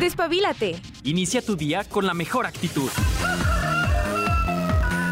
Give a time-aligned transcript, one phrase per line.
[0.00, 0.76] Despabilate.
[1.04, 2.90] Inicia tu día con la mejor actitud.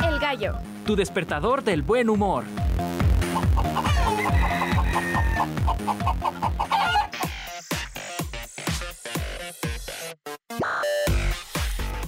[0.07, 0.57] El gallo.
[0.85, 2.45] Tu despertador del buen humor.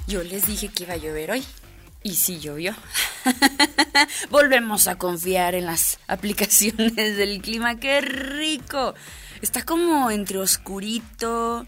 [0.06, 1.45] Yo les dije que iba a llover hoy.
[2.02, 2.74] Y sí llovió.
[4.30, 7.80] Volvemos a confiar en las aplicaciones del clima.
[7.80, 8.95] ¡Qué rico!
[9.40, 11.66] Está como entre oscurito.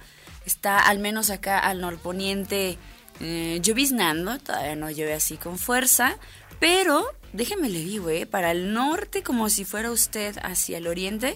[0.48, 2.78] Está al menos acá al norponiente
[3.20, 4.38] eh, lloviznando.
[4.38, 6.16] Todavía no llueve así con fuerza.
[6.58, 8.24] Pero déjeme le digo, ¿eh?
[8.24, 11.34] Para el norte, como si fuera usted hacia el oriente,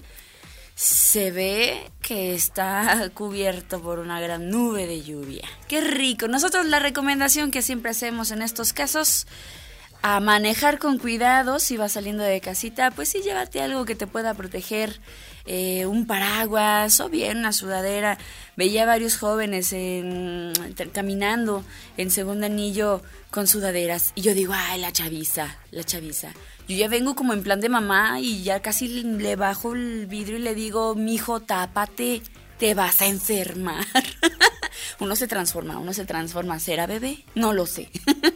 [0.75, 5.47] se ve que está cubierto por una gran nube de lluvia.
[5.69, 6.27] ¡Qué rico!
[6.27, 9.27] Nosotros la recomendación que siempre hacemos en estos casos,
[10.03, 14.09] a manejar con cuidado si vas saliendo de casita, pues sí, llévate algo que te
[14.09, 14.99] pueda proteger,
[15.47, 18.19] eh, un paraguas o bien una sudadera.
[18.57, 20.53] Veía varios jóvenes en,
[20.93, 21.65] caminando
[21.97, 26.33] en segundo anillo con sudaderas y yo digo, ay, la chaviza, la chaviza.
[26.69, 30.37] Yo ya vengo como en plan de mamá y ya casi le bajo el vidrio
[30.37, 32.23] y le digo, mijo, tápate,
[32.63, 33.85] te vas a enfermar.
[35.01, 36.61] uno se transforma, uno se transforma.
[36.61, 37.25] ¿Será bebé?
[37.35, 37.91] No lo sé.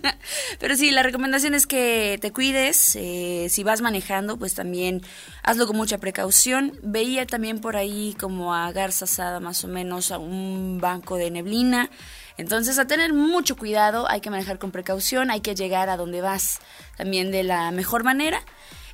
[0.59, 2.97] Pero sí, la recomendación es que te cuides.
[2.97, 5.01] Eh, si vas manejando, pues también
[5.45, 6.77] hazlo con mucha precaución.
[6.83, 11.31] Veía también por ahí como a garza asada más o menos a un banco de
[11.31, 11.89] neblina.
[12.37, 16.21] Entonces, a tener mucho cuidado, hay que manejar con precaución, hay que llegar a donde
[16.21, 16.59] vas
[16.97, 18.43] también de la mejor manera.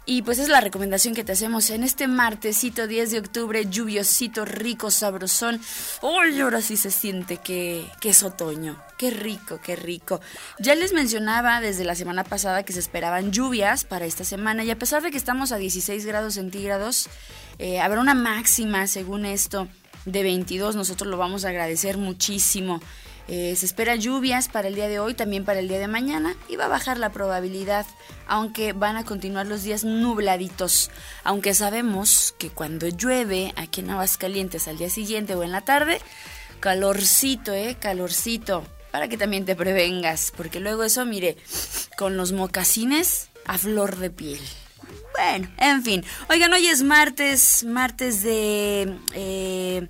[0.05, 4.45] Y pues es la recomendación que te hacemos en este martesito 10 de octubre, lluviosito,
[4.45, 5.61] rico, sabrosón.
[6.03, 6.41] ¡Uy!
[6.41, 8.83] ahora sí se siente que, que, es otoño.
[8.99, 10.21] Qué rico, qué rico.
[10.59, 14.73] Ya les mencionaba desde la semana pasada que se esperaban lluvias para esta semana y
[14.73, 17.09] a pesar de que estamos a 16 grados centígrados,
[17.61, 19.69] eh, habrá una máxima, según esto,
[20.05, 20.75] de 22.
[20.75, 22.81] Nosotros lo vamos a agradecer muchísimo.
[23.35, 26.37] Eh, se espera lluvias para el día de hoy, también para el día de mañana
[26.51, 27.87] y va a bajar la probabilidad,
[28.27, 30.91] aunque van a continuar los días nubladitos.
[31.25, 35.99] Aunque sabemos que cuando llueve aquí en Aguascalientes al día siguiente o en la tarde,
[36.61, 41.39] calorcito, eh, calorcito, para que también te prevengas, porque luego eso, mire,
[41.97, 44.41] con los mocasines a flor de piel.
[45.17, 46.05] Bueno, en fin.
[46.29, 48.95] Oigan, hoy es martes, martes de...
[49.15, 49.89] Eh,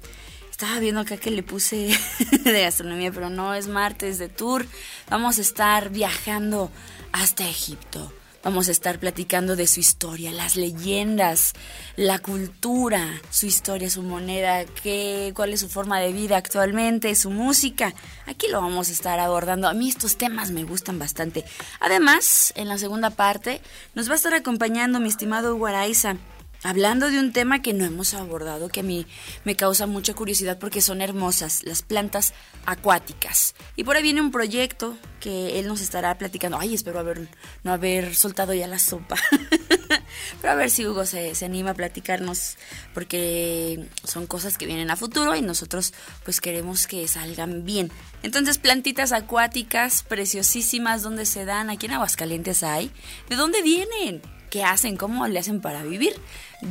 [0.62, 1.88] estaba viendo acá que le puse
[2.44, 4.64] de gastronomía, pero no es martes de tour.
[5.10, 6.70] Vamos a estar viajando
[7.10, 8.12] hasta Egipto.
[8.44, 11.54] Vamos a estar platicando de su historia, las leyendas,
[11.96, 17.30] la cultura, su historia, su moneda, qué, cuál es su forma de vida actualmente, su
[17.30, 17.92] música.
[18.26, 19.66] Aquí lo vamos a estar abordando.
[19.66, 21.44] A mí estos temas me gustan bastante.
[21.80, 23.60] Además, en la segunda parte
[23.96, 26.18] nos va a estar acompañando mi estimado Guaraiza
[26.62, 29.06] hablando de un tema que no hemos abordado, que a mí
[29.44, 32.32] me causa mucha curiosidad porque son hermosas, las plantas
[32.66, 33.54] acuáticas.
[33.76, 36.58] Y por ahí viene un proyecto que él nos estará platicando.
[36.58, 37.28] Ay, espero haber,
[37.64, 39.16] no haber soltado ya la sopa.
[40.40, 42.56] Pero a ver si Hugo se, se, anima a platicarnos,
[42.94, 45.92] porque son cosas que vienen a futuro y nosotros
[46.24, 47.90] pues queremos que salgan bien.
[48.22, 51.70] Entonces, plantitas acuáticas preciosísimas, ¿dónde se dan?
[51.70, 52.90] Aquí en Aguascalientes hay.
[53.28, 54.22] ¿De dónde vienen?
[54.52, 54.98] ¿Qué hacen?
[54.98, 56.12] ¿Cómo le hacen para vivir?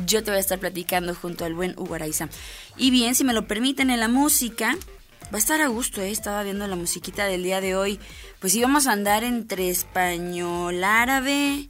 [0.06, 2.28] Yo te voy a estar platicando junto al buen Hugo Araiza.
[2.76, 4.76] Y bien, si me lo permiten, en la música,
[5.24, 6.12] va a estar a gusto, ¿eh?
[6.12, 7.98] Estaba viendo la musiquita del día de hoy.
[8.38, 11.66] Pues íbamos a andar entre español, árabe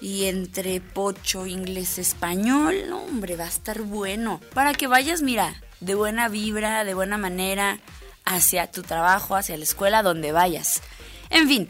[0.00, 2.76] y entre pocho, inglés, español.
[2.90, 4.40] Hombre, va a estar bueno.
[4.54, 7.80] Para que vayas, mira, de buena vibra, de buena manera,
[8.24, 10.80] hacia tu trabajo, hacia la escuela, donde vayas.
[11.28, 11.68] En fin,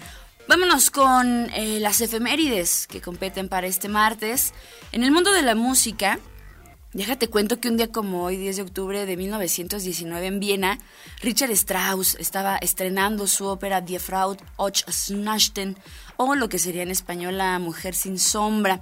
[0.51, 4.53] Vámonos con eh, las efemérides que competen para este martes.
[4.91, 6.19] En el mundo de la música,
[6.93, 10.81] déjate cuento que un día como hoy, 10 de octubre de 1919 en Viena,
[11.23, 15.77] Richard Strauss estaba estrenando su ópera Die Frau och Snachten,
[16.17, 18.81] o lo que sería en español La Mujer sin Sombra.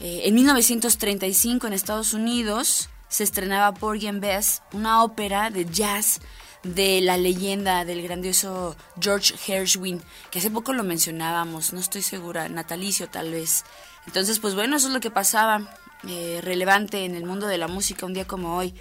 [0.00, 6.18] Eh, en 1935 en Estados Unidos se estrenaba Porgy and Bess, una ópera de jazz
[6.62, 12.48] de la leyenda del grandioso George Gershwin, que hace poco lo mencionábamos, no estoy segura,
[12.48, 13.64] natalicio tal vez.
[14.06, 15.74] Entonces, pues bueno, eso es lo que pasaba
[16.08, 18.74] eh, relevante en el mundo de la música un día como hoy.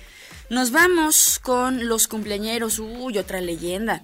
[0.50, 4.04] Nos vamos con los cumpleañeros, uy, otra leyenda.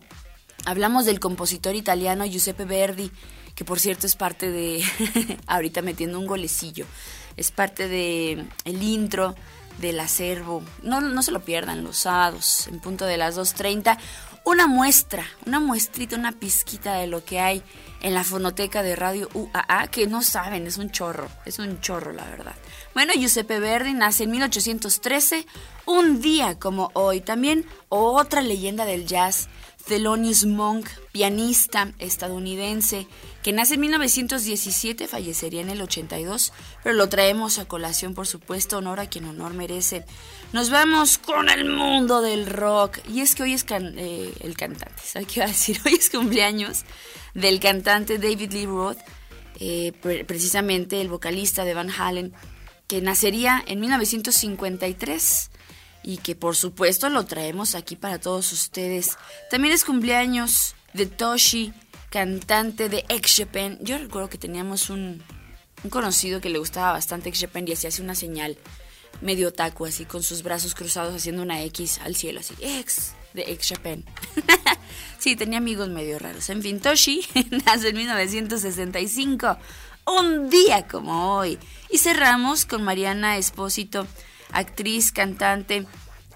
[0.66, 3.12] Hablamos del compositor italiano Giuseppe Verdi,
[3.56, 4.84] que por cierto es parte de,
[5.48, 6.86] ahorita metiendo un golecillo,
[7.38, 9.36] es parte de el intro
[9.80, 10.64] del acervo.
[10.82, 13.98] No, no se lo pierdan los sábados en punto de las 2.30.
[14.44, 17.64] una muestra, una muestrita, una pizquita de lo que hay
[18.02, 22.14] en la fonoteca de Radio UAA, que no saben, es un chorro, es un chorro
[22.14, 22.54] la verdad.
[22.94, 25.48] Bueno, Giuseppe Verdi nace en 1813,
[25.86, 27.22] un día como hoy.
[27.22, 29.50] También otra leyenda del jazz,
[29.88, 33.08] Thelonious Monk, pianista estadounidense,
[33.44, 36.54] que nace en 1917, fallecería en el 82,
[36.84, 40.04] pero lo traemos a colación, por supuesto, honor a quien honor merece.
[40.54, 42.98] Nos vamos con el mundo del rock.
[43.08, 45.80] Y es que hoy es eh, el cantante, ¿sabes qué iba a decir?
[45.86, 46.84] Hoy es cumpleaños
[47.36, 48.98] del cantante David Lee Roth,
[49.60, 49.92] eh,
[50.28, 52.34] precisamente el vocalista de Van Halen,
[52.88, 55.52] que nacería en 1953
[56.06, 59.18] y que por supuesto lo traemos aquí para todos ustedes.
[59.50, 61.74] También es cumpleaños de Toshi,
[62.12, 63.80] cantante de X Japan.
[63.82, 65.24] Yo recuerdo que teníamos un,
[65.90, 68.56] conocido que le gustaba bastante X Japan y así hace una señal
[69.22, 73.42] medio taco, así con sus brazos cruzados haciendo una X al cielo, así, X, de
[73.54, 74.06] X Japan.
[75.18, 76.48] sí, tenía amigos medio raros.
[76.52, 77.26] En fin, Toshi
[77.66, 79.58] nace en 1965,
[80.06, 81.58] un día como hoy.
[81.90, 84.06] Y cerramos con Mariana Espósito,
[84.52, 85.86] actriz, cantante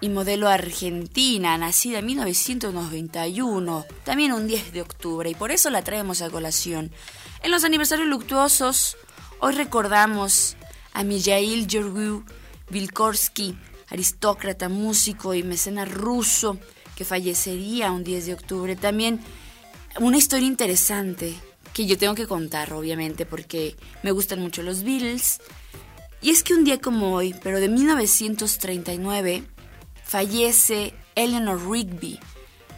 [0.01, 5.83] y modelo argentina, nacida en 1991, también un 10 de octubre, y por eso la
[5.83, 6.91] traemos a colación.
[7.44, 8.97] En los aniversarios luctuosos,
[9.39, 10.56] hoy recordamos
[10.94, 12.23] a Mijail Georgiou
[12.69, 13.57] Vilkorsky,
[13.89, 16.57] aristócrata, músico y mecenas ruso,
[16.95, 18.75] que fallecería un 10 de octubre.
[18.75, 19.19] También
[20.00, 21.33] una historia interesante
[21.73, 25.39] que yo tengo que contar, obviamente, porque me gustan mucho los Beatles.
[26.21, 29.44] Y es que un día como hoy, pero de 1939,
[30.04, 32.19] fallece Eleanor Rigby,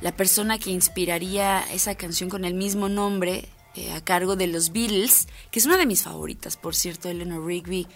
[0.02, 4.72] la persona que inspiraría esa canción con el mismo nombre eh, a cargo de los
[4.72, 7.88] Beatles, que es una de mis favoritas, por cierto, Eleanor Rigby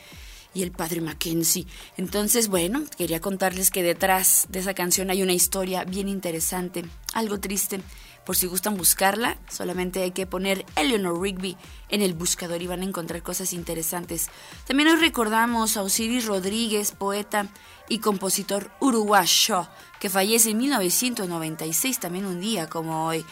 [0.55, 1.67] y el padre Mackenzie.
[1.97, 7.39] Entonces, bueno, quería contarles que detrás de esa canción hay una historia bien interesante, algo
[7.39, 7.81] triste.
[8.25, 11.55] Por si gustan buscarla, solamente hay que poner Eleanor Rigby
[11.89, 14.29] en el buscador y van a encontrar cosas interesantes.
[14.65, 17.47] También hoy recordamos a Osiris Rodríguez, poeta
[17.87, 19.67] y compositor uruguayo,
[19.99, 23.23] que fallece en 1996, también un día como hoy.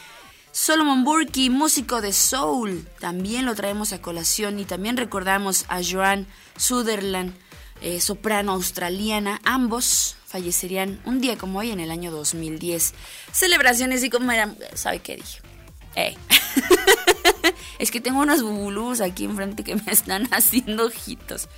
[0.51, 6.27] Solomon Burke, músico de soul, también lo traemos a colación y también recordamos a Joan
[6.55, 7.33] Sutherland,
[7.83, 12.93] eh, soprano australiana, ambos fallecerían un día como hoy en el año 2010.
[13.33, 15.41] Celebraciones y como eran, ¿sabe qué dije?
[15.95, 16.15] Eh.
[17.79, 21.49] es que tengo unos bubulús aquí enfrente que me están haciendo ojitos.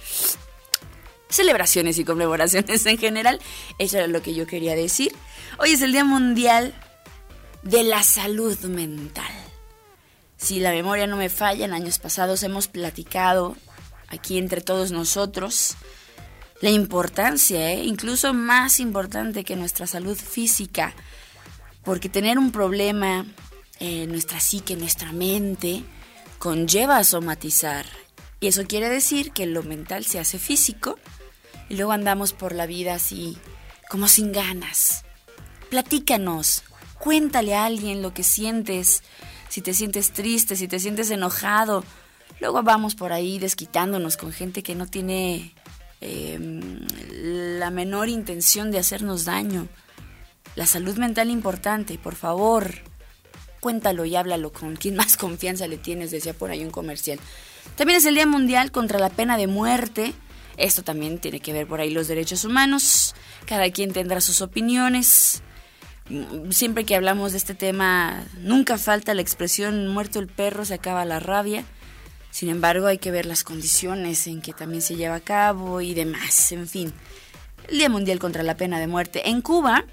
[1.30, 3.40] Celebraciones y conmemoraciones en general,
[3.78, 5.16] eso era lo que yo quería decir.
[5.60, 6.74] Hoy es el Día Mundial
[7.62, 9.32] de la salud mental.
[10.38, 13.56] Si la memoria no me falla, en años pasados hemos platicado
[14.08, 15.78] aquí entre todos nosotros
[16.62, 17.84] la importancia, ¿eh?
[17.84, 20.94] incluso más importante que nuestra salud física,
[21.84, 23.26] porque tener un problema
[23.80, 25.84] en nuestra psique, nuestra mente,
[26.40, 27.86] conlleva somatizar.
[28.40, 30.98] Y eso quiere decir que lo mental se hace físico
[31.70, 33.38] y luego andamos por la vida así,
[33.90, 35.04] como sin ganas.
[35.70, 36.64] Platícanos,
[37.06, 39.04] Cuéntale a alguien lo que sientes,
[39.50, 41.84] si te sientes triste, si te sientes enojado.
[42.40, 45.54] Luego vamos por ahí desquitándonos con gente que no tiene
[46.06, 46.80] em,
[47.60, 49.68] la menor intención de hacernos daño.
[50.56, 52.76] La salud mental importante, por favor,
[53.60, 57.20] cuéntalo y háblalo con quien más confianza le tienes, decía por ahí un comercial.
[57.76, 60.14] También es el Día Mundial contra la Pena de Muerte.
[60.58, 63.16] Esto también tiene que ver por ahí los derechos humanos.
[63.46, 65.42] Cada quien tendrá sus opiniones
[66.52, 71.06] siempre que hablamos de este tema, nunca falta la expresión muerto el perro, se acaba
[71.06, 71.66] la rabia.
[72.36, 75.94] Sin embargo, hay que ver las condiciones en que también se lleva a cabo y
[75.94, 76.52] demás.
[76.52, 76.92] En fin,
[77.70, 79.30] el Día Mundial contra la Pena de Muerte.
[79.30, 79.86] En Cuba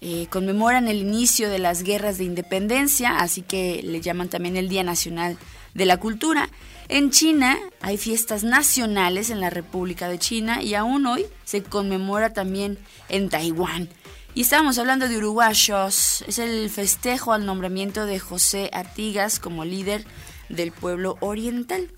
[0.00, 4.68] eh, conmemoran el inicio de las guerras de independencia, así que le llaman también el
[4.68, 5.38] Día Nacional
[5.72, 6.50] de la Cultura.
[6.88, 12.32] En China hay fiestas nacionales en la República de China y aún hoy se conmemora
[12.32, 12.76] también
[13.08, 13.88] en Taiwán.
[14.34, 16.24] Y estábamos hablando de uruguayos.
[16.26, 20.04] Es el festejo al nombramiento de José Artigas como líder
[20.48, 21.90] del pueblo oriental.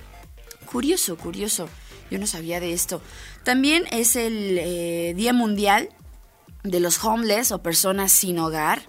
[0.67, 1.69] Curioso, curioso.
[2.11, 3.01] Yo no sabía de esto.
[3.45, 5.89] También es el eh, Día Mundial
[6.63, 8.83] de los Homeless o personas sin hogar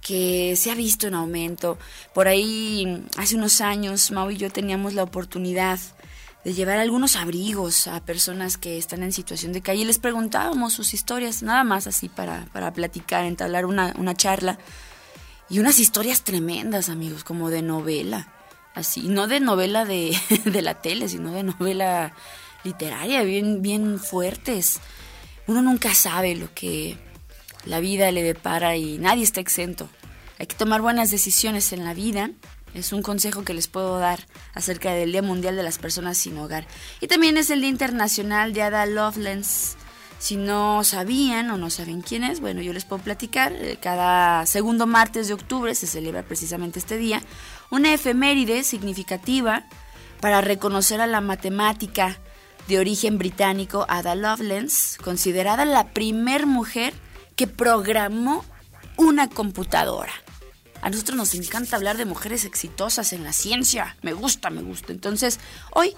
[0.00, 1.78] que se ha visto en aumento.
[2.12, 5.80] Por ahí, hace unos años, Mau y yo teníamos la oportunidad
[6.44, 9.86] de llevar algunos abrigos a personas que están en situación de calle.
[9.86, 14.58] Les preguntábamos sus historias, nada más así para, para platicar, entablar una, una charla.
[15.48, 18.28] Y unas historias tremendas, amigos, como de novela.
[18.74, 22.14] Así, no de novela de, de la tele, sino de novela
[22.64, 24.80] literaria, bien, bien fuertes.
[25.46, 26.96] Uno nunca sabe lo que
[27.66, 29.88] la vida le depara y nadie está exento
[30.38, 32.30] Hay que tomar buenas decisiones en la vida.
[32.74, 36.36] Es un consejo que les puedo dar acerca del Día Mundial de las Personas Sin
[36.38, 36.66] Hogar.
[37.00, 39.76] Y también es el Día Internacional de Ada Lovelace.
[40.18, 43.52] Si no sabían o no saben quién es, bueno, yo les puedo platicar.
[43.52, 47.22] Eh, cada segundo martes de octubre se celebra precisamente este día
[47.70, 49.64] una efeméride significativa
[50.20, 52.18] para reconocer a la matemática
[52.68, 56.94] de origen británico Ada Lovelace, considerada la primer mujer
[57.36, 58.44] que programó
[58.96, 60.12] una computadora.
[60.80, 63.96] A nosotros nos encanta hablar de mujeres exitosas en la ciencia.
[64.02, 64.92] Me gusta, me gusta.
[64.92, 65.40] Entonces,
[65.72, 65.94] hoy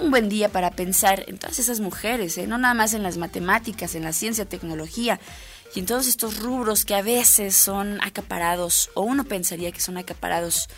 [0.00, 2.46] un buen día para pensar en todas esas mujeres, ¿eh?
[2.46, 5.20] no nada más en las matemáticas, en la ciencia, tecnología
[5.74, 9.98] y en todos estos rubros que a veces son acaparados, o uno pensaría que son
[9.98, 10.68] acaparados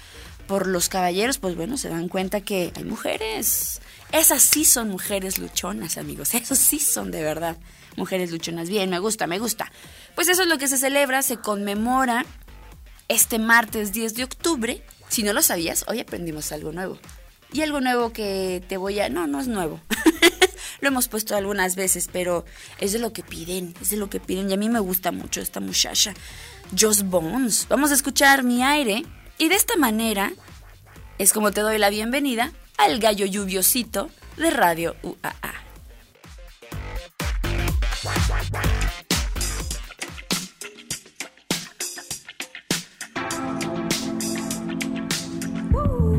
[0.46, 3.80] por los caballeros, pues bueno, se dan cuenta que hay mujeres.
[4.12, 6.34] Esas sí son mujeres luchonas, amigos.
[6.34, 7.56] Esas sí son de verdad
[7.96, 8.68] mujeres luchonas.
[8.68, 9.70] Bien, me gusta, me gusta.
[10.14, 12.24] Pues eso es lo que se celebra, se conmemora
[13.08, 14.82] este martes 10 de octubre.
[15.08, 16.98] Si no lo sabías, hoy aprendimos algo nuevo.
[17.52, 19.08] Y algo nuevo que te voy a...
[19.08, 19.80] No, no es nuevo.
[20.80, 22.44] lo hemos puesto algunas veces, pero
[22.78, 24.50] es de lo que piden, es de lo que piden.
[24.50, 26.14] Y a mí me gusta mucho esta muchacha.
[26.78, 27.66] Joss Bones.
[27.68, 29.04] Vamos a escuchar mi aire.
[29.38, 30.32] Y de esta manera
[31.18, 35.54] es como te doy la bienvenida al gallo lluviosito de Radio UAA.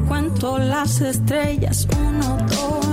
[0.08, 2.85] Cuento las estrellas, uno, dos,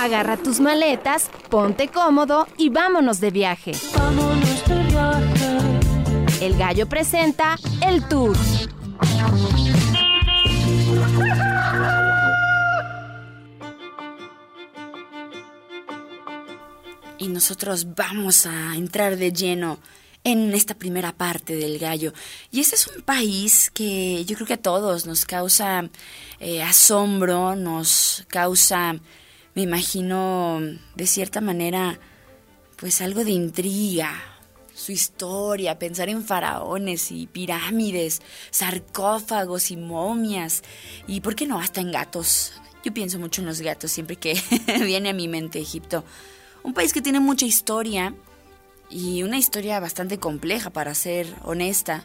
[0.00, 3.70] Agarra tus maletas, ponte cómodo y vámonos de viaje.
[3.96, 5.60] Vámonos de viaje.
[6.40, 8.36] El gallo presenta el tour.
[17.52, 19.78] Nosotros vamos a entrar de lleno
[20.24, 22.14] en esta primera parte del gallo.
[22.50, 25.90] Y este es un país que yo creo que a todos nos causa
[26.40, 28.94] eh, asombro, nos causa,
[29.54, 30.62] me imagino,
[30.94, 32.00] de cierta manera,
[32.76, 34.14] pues algo de intriga.
[34.74, 40.62] Su historia, pensar en faraones y pirámides, sarcófagos y momias,
[41.06, 42.54] y por qué no, hasta en gatos.
[42.82, 44.40] Yo pienso mucho en los gatos siempre que
[44.86, 46.02] viene a mi mente Egipto.
[46.62, 48.14] Un país que tiene mucha historia
[48.88, 52.04] y una historia bastante compleja para ser honesta,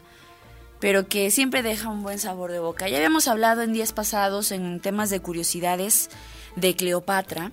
[0.80, 2.88] pero que siempre deja un buen sabor de boca.
[2.88, 6.10] Ya habíamos hablado en días pasados en temas de curiosidades
[6.56, 7.52] de Cleopatra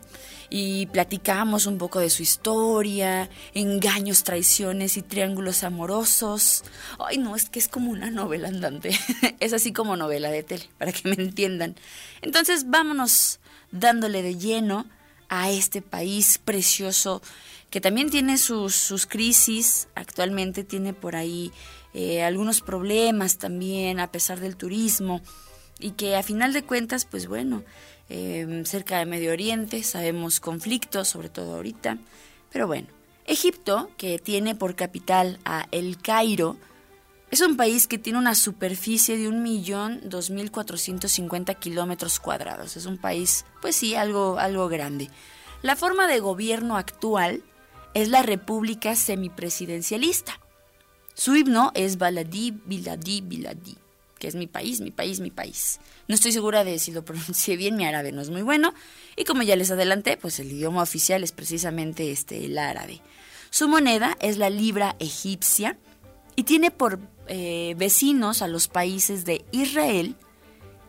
[0.49, 6.63] y platicamos un poco de su historia, engaños, traiciones y triángulos amorosos.
[6.99, 8.97] Ay, no, es que es como una novela andante.
[9.39, 11.75] es así como novela de tele, para que me entiendan.
[12.21, 13.39] Entonces, vámonos
[13.71, 14.85] dándole de lleno
[15.29, 17.21] a este país precioso
[17.69, 21.51] que también tiene sus, sus crisis, actualmente tiene por ahí
[21.93, 25.21] eh, algunos problemas también a pesar del turismo
[25.79, 27.63] y que a final de cuentas, pues bueno,
[28.09, 31.97] eh, cerca de Medio Oriente sabemos conflictos, sobre todo ahorita,
[32.51, 32.87] pero bueno,
[33.25, 36.57] Egipto, que tiene por capital a El Cairo,
[37.31, 42.77] es un país que tiene una superficie de 1.2450 kilómetros cuadrados.
[42.77, 45.09] Es un país, pues sí, algo, algo grande.
[45.61, 47.43] La forma de gobierno actual
[47.93, 50.39] es la república semipresidencialista.
[51.15, 53.77] Su himno es Baladi, Biladi, Biladi,
[54.19, 55.79] que es mi país, mi país, mi país.
[56.07, 58.73] No estoy segura de si lo pronuncié bien, mi árabe no es muy bueno.
[59.15, 63.01] Y como ya les adelanté, pues el idioma oficial es precisamente este, el árabe.
[63.49, 65.77] Su moneda es la libra egipcia
[66.35, 70.15] y tiene por eh, vecinos a los países de Israel,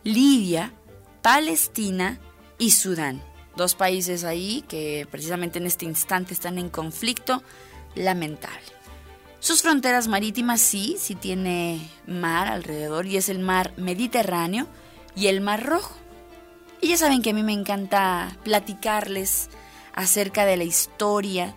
[0.03, 0.73] Libia,
[1.21, 2.19] Palestina
[2.57, 3.23] y Sudán.
[3.55, 7.43] Dos países ahí que precisamente en este instante están en conflicto
[7.95, 8.77] lamentable.
[9.39, 14.67] Sus fronteras marítimas sí, sí tiene mar alrededor y es el mar Mediterráneo
[15.15, 15.95] y el mar Rojo.
[16.81, 19.49] Y ya saben que a mí me encanta platicarles
[19.93, 21.55] acerca de la historia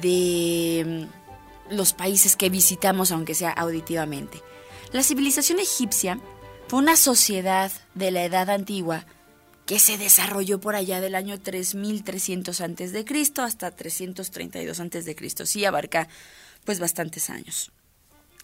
[0.00, 1.06] de
[1.70, 4.42] los países que visitamos, aunque sea auditivamente.
[4.92, 6.20] La civilización egipcia
[6.68, 9.06] fue una sociedad de la Edad Antigua
[9.66, 15.14] que se desarrolló por allá del año 3300 antes de Cristo hasta 332 antes de
[15.14, 15.46] Cristo.
[15.46, 16.08] Sí abarca
[16.64, 17.70] pues bastantes años.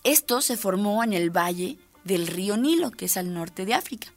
[0.05, 4.09] Esto se formó en el valle del río Nilo, que es al norte de África.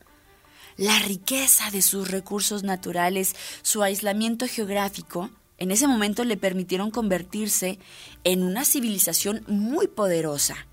[0.78, 5.30] La riqueza de sus recursos naturales, su aislamiento geográfico,
[5.62, 7.78] en ese momento le permitieron convertirse
[8.24, 10.66] en una civilización muy poderosa.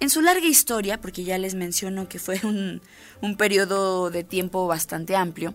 [0.00, 2.80] En su larga historia, porque ya les menciono que fue un,
[3.20, 5.54] un periodo de tiempo bastante amplio,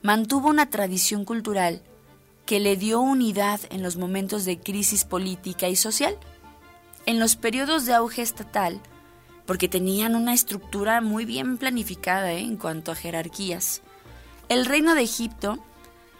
[0.00, 1.82] mantuvo una tradición cultural
[2.46, 6.16] que le dio unidad en los momentos de crisis política y social.
[7.04, 8.80] En los periodos de auge estatal,
[9.44, 12.40] porque tenían una estructura muy bien planificada ¿eh?
[12.40, 13.82] en cuanto a jerarquías,
[14.48, 15.62] el reino de Egipto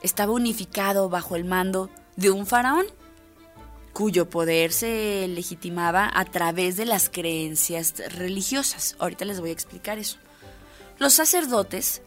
[0.02, 2.86] estaba unificado bajo el mando de un faraón,
[3.92, 8.96] cuyo poder se legitimaba a través de las creencias religiosas.
[8.98, 10.18] Ahorita les voy a explicar eso.
[10.98, 12.02] Los sacerdotes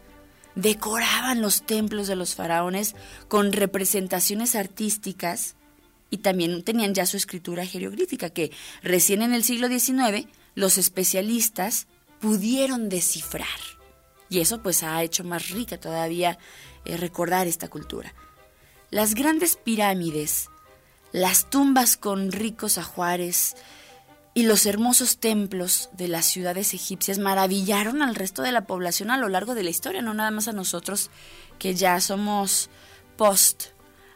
[0.54, 2.94] decoraban los templos de los faraones
[3.28, 5.56] con representaciones artísticas
[6.10, 8.52] y también tenían ya su escritura jeroglífica que
[8.82, 11.88] recién en el siglo XIX los especialistas
[12.20, 13.48] pudieron descifrar.
[14.28, 16.38] Y eso pues ha hecho más rica todavía
[16.84, 18.14] eh, recordar esta cultura.
[18.90, 20.50] Las grandes pirámides,
[21.12, 23.56] las tumbas con ricos ajuares
[24.34, 29.16] y los hermosos templos de las ciudades egipcias maravillaron al resto de la población a
[29.16, 31.10] lo largo de la historia, no nada más a nosotros
[31.58, 32.68] que ya somos
[33.16, 33.66] post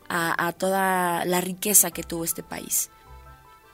[0.08, 2.90] a, toda la riqueza que tuvo este país.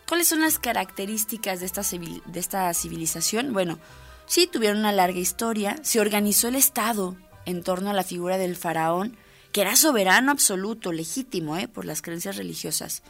[0.08, 3.52] ¿Cuáles son las características de esta, de esta civilización?
[3.52, 3.78] Bueno,
[4.26, 8.56] sí tuvieron una larga historia, se organizó el Estado en torno a la figura del
[8.56, 9.16] faraón,
[9.52, 11.68] que era soberano absoluto, legítimo, ¿eh?
[11.68, 13.02] por las creencias religiosas.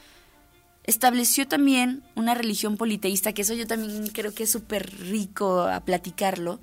[0.85, 5.81] Estableció también una religión politeísta, que eso yo también creo que es súper rico a
[5.81, 6.61] platicarlo,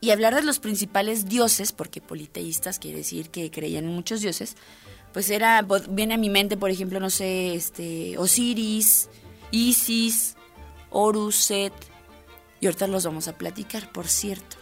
[0.00, 4.56] y hablar de los principales dioses, porque politeístas quiere decir que creían en muchos dioses,
[5.12, 9.08] pues era, viene a mi mente, por ejemplo, no sé, este, Osiris,
[9.50, 10.36] Isis,
[10.90, 11.72] Horus, Set,
[12.60, 14.56] y ahorita los vamos a platicar, por cierto.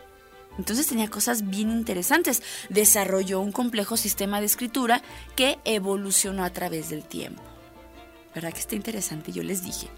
[0.58, 2.42] Entonces tenía cosas bien interesantes.
[2.68, 5.02] Desarrolló un complejo sistema de escritura
[5.34, 7.42] que evolucionó a través del tiempo.
[8.34, 9.32] ¿Verdad que está interesante?
[9.32, 9.88] Yo les dije.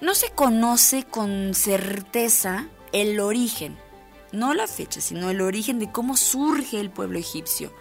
[0.00, 3.76] No se conoce con certeza el origen,
[4.32, 7.72] no la fecha, sino el origen de cómo surge el pueblo egipcio.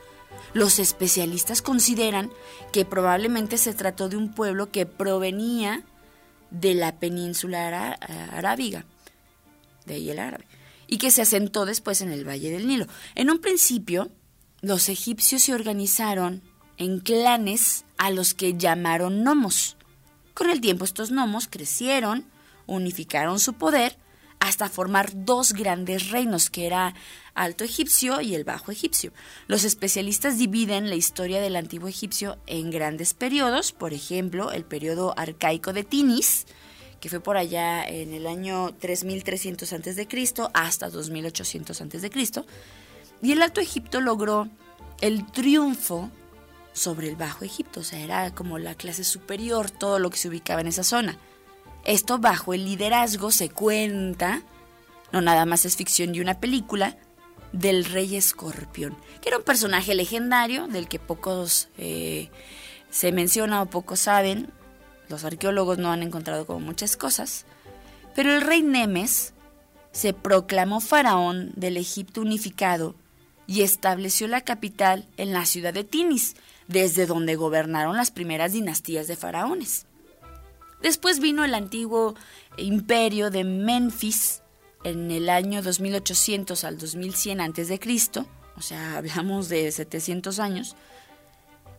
[0.53, 2.31] Los especialistas consideran
[2.71, 5.83] que probablemente se trató de un pueblo que provenía
[6.49, 7.97] de la península
[8.31, 8.85] arábiga,
[9.85, 10.45] de ahí el árabe,
[10.87, 12.87] y que se asentó después en el Valle del Nilo.
[13.15, 14.09] En un principio,
[14.61, 16.41] los egipcios se organizaron
[16.77, 19.77] en clanes a los que llamaron nomos.
[20.33, 22.25] Con el tiempo estos gnomos crecieron,
[22.67, 23.97] unificaron su poder
[24.39, 26.93] hasta formar dos grandes reinos, que era
[27.33, 29.11] Alto Egipcio y el Bajo Egipcio.
[29.47, 35.13] Los especialistas dividen la historia del antiguo egipcio en grandes periodos, por ejemplo, el periodo
[35.17, 36.45] arcaico de Tinis,
[36.99, 40.07] que fue por allá en el año 3300 a.C.
[40.53, 42.11] hasta 2800 a.C.
[43.21, 44.47] Y el Alto Egipto logró
[45.01, 46.09] el triunfo
[46.73, 50.29] sobre el Bajo Egipto, o sea, era como la clase superior, todo lo que se
[50.29, 51.17] ubicaba en esa zona.
[51.85, 54.43] Esto bajo el liderazgo se cuenta,
[55.11, 56.97] no nada más es ficción y una película,
[57.51, 62.29] del rey escorpión, que era un personaje legendario del que pocos eh,
[62.89, 64.51] se menciona o pocos saben,
[65.09, 67.45] los arqueólogos no han encontrado como muchas cosas,
[68.15, 69.33] pero el rey Nemes
[69.91, 72.95] se proclamó faraón del Egipto unificado
[73.47, 76.35] y estableció la capital en la ciudad de Tinis,
[76.67, 79.85] desde donde gobernaron las primeras dinastías de faraones.
[80.81, 82.15] Después vino el antiguo
[82.57, 84.41] imperio de Memphis
[84.83, 87.79] en el año 2800 al 2100 a.C.,
[88.57, 90.75] o sea, hablamos de 700 años.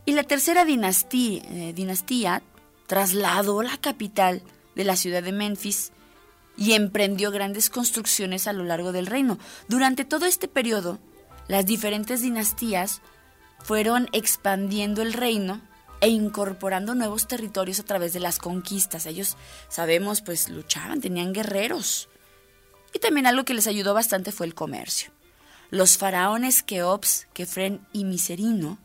[0.05, 2.41] Y la tercera eh, dinastía
[2.89, 4.41] trasladó la capital
[4.75, 5.91] de la ciudad de Memphis
[6.57, 9.37] y emprendió grandes construcciones a lo largo del reino.
[9.67, 10.97] Durante todo este periodo,
[11.47, 13.01] las diferentes dinastías
[13.59, 15.61] fueron expandiendo el reino
[16.01, 19.05] e incorporando nuevos territorios a través de las conquistas.
[19.05, 19.37] Ellos,
[19.69, 22.09] sabemos, pues luchaban, tenían guerreros.
[22.91, 25.11] Y también algo que les ayudó bastante fue el comercio.
[25.69, 28.79] Los faraones Keops, Kefren y Miserino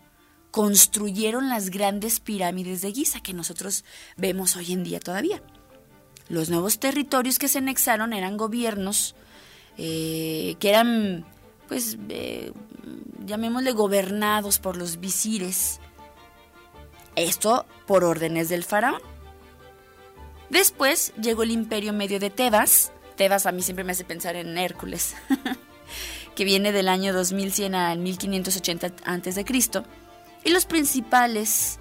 [0.55, 3.85] construyeron las grandes pirámides de Giza que nosotros
[4.17, 5.43] vemos hoy en día todavía.
[6.29, 9.17] Los nuevos territorios que se anexaron eran gobiernos
[9.79, 11.27] eh, que eran,
[11.67, 12.53] pues, eh,
[13.27, 15.81] llamémosle gobernados por los visires.
[17.17, 19.03] Esto por órdenes del faraón.
[20.51, 22.93] Después llegó el imperio medio de Tebas.
[23.17, 25.17] Tebas a mí siempre me hace pensar en Hércules,
[26.37, 29.45] que viene del año 2100 al 1580 a.C.
[30.45, 31.79] Y los principales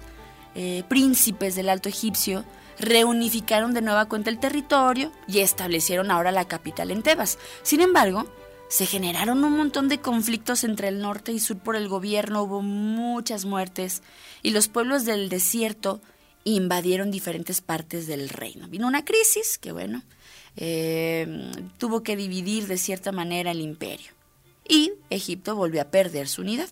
[0.54, 2.44] eh, príncipes del Alto Egipcio
[2.78, 7.38] reunificaron de nueva cuenta el territorio y establecieron ahora la capital en Tebas.
[7.62, 8.26] Sin embargo,
[8.68, 12.62] se generaron un montón de conflictos entre el norte y sur por el gobierno, hubo
[12.62, 14.02] muchas muertes
[14.42, 16.00] y los pueblos del desierto
[16.44, 18.68] invadieron diferentes partes del reino.
[18.68, 20.02] Vino una crisis que, bueno,
[20.56, 24.12] eh, tuvo que dividir de cierta manera el imperio
[24.68, 26.68] y Egipto volvió a perder su unidad.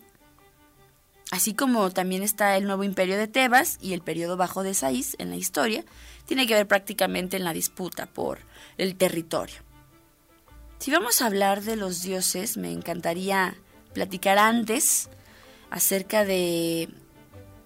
[1.33, 5.17] Así como también está el nuevo imperio de Tebas y el periodo bajo de Saís
[5.19, 5.83] en la historia,
[6.27, 8.41] tiene que ver prácticamente en la disputa por
[8.77, 9.57] el territorio.
[10.79, 13.57] Si vamos a hablar de los dioses, me encantaría
[13.95, 15.09] platicar antes
[15.71, 16.91] acerca de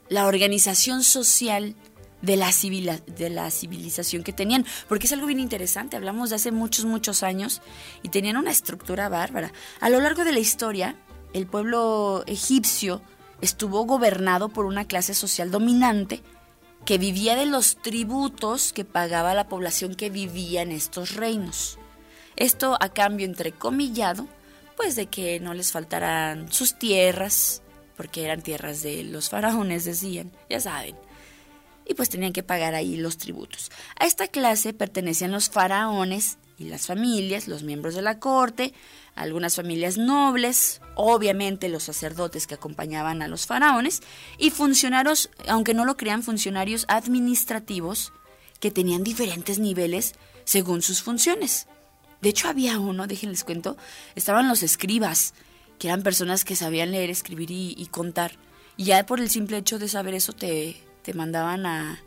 [0.09, 1.75] la organización social
[2.23, 6.37] de la, civila- de la civilización que tenían, porque es algo bien interesante, hablamos de
[6.37, 7.63] hace muchos, muchos años
[8.05, 9.51] y tenían una estructura bárbara.
[9.81, 10.95] A lo largo de la historia,
[11.33, 13.03] el pueblo egipcio
[13.41, 16.23] estuvo gobernado por una clase social dominante
[16.85, 21.79] que vivía de los tributos que pagaba la población que vivía en estos reinos.
[22.37, 24.29] Esto a cambio, entrecomillado,
[24.77, 27.63] pues de que no les faltaran sus tierras,
[27.97, 30.97] porque eran tierras de los faraones, decían, ya saben.
[31.87, 33.71] Y pues tenían que pagar ahí los tributos.
[33.99, 38.75] A esta clase pertenecían los faraones y las familias, los miembros de la corte,
[39.17, 44.03] algunas familias nobles, obviamente los sacerdotes que acompañaban a los faraones,
[44.39, 48.13] y funcionarios, aunque no lo crean, funcionarios administrativos
[48.61, 51.67] que tenían diferentes niveles según sus funciones.
[52.21, 53.77] De hecho, había uno, déjenles cuento,
[54.15, 55.35] estaban los escribas,
[55.79, 58.33] que eran personas que sabían leer, escribir y, contar.
[58.77, 62.01] Y ya por el simple hecho de saber eso te, te mandaban a,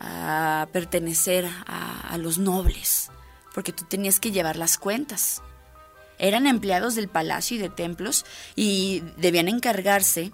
[0.00, 3.10] a pertenecer a los nobles,
[3.54, 5.42] porque tú tenías que llevar las cuentas.
[6.18, 8.24] Eran empleados del palacio y de templos
[8.56, 10.32] y debían encargarse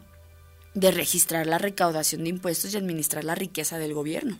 [0.74, 4.38] de registrar la recaudación de impuestos y administrar la riqueza del gobierno.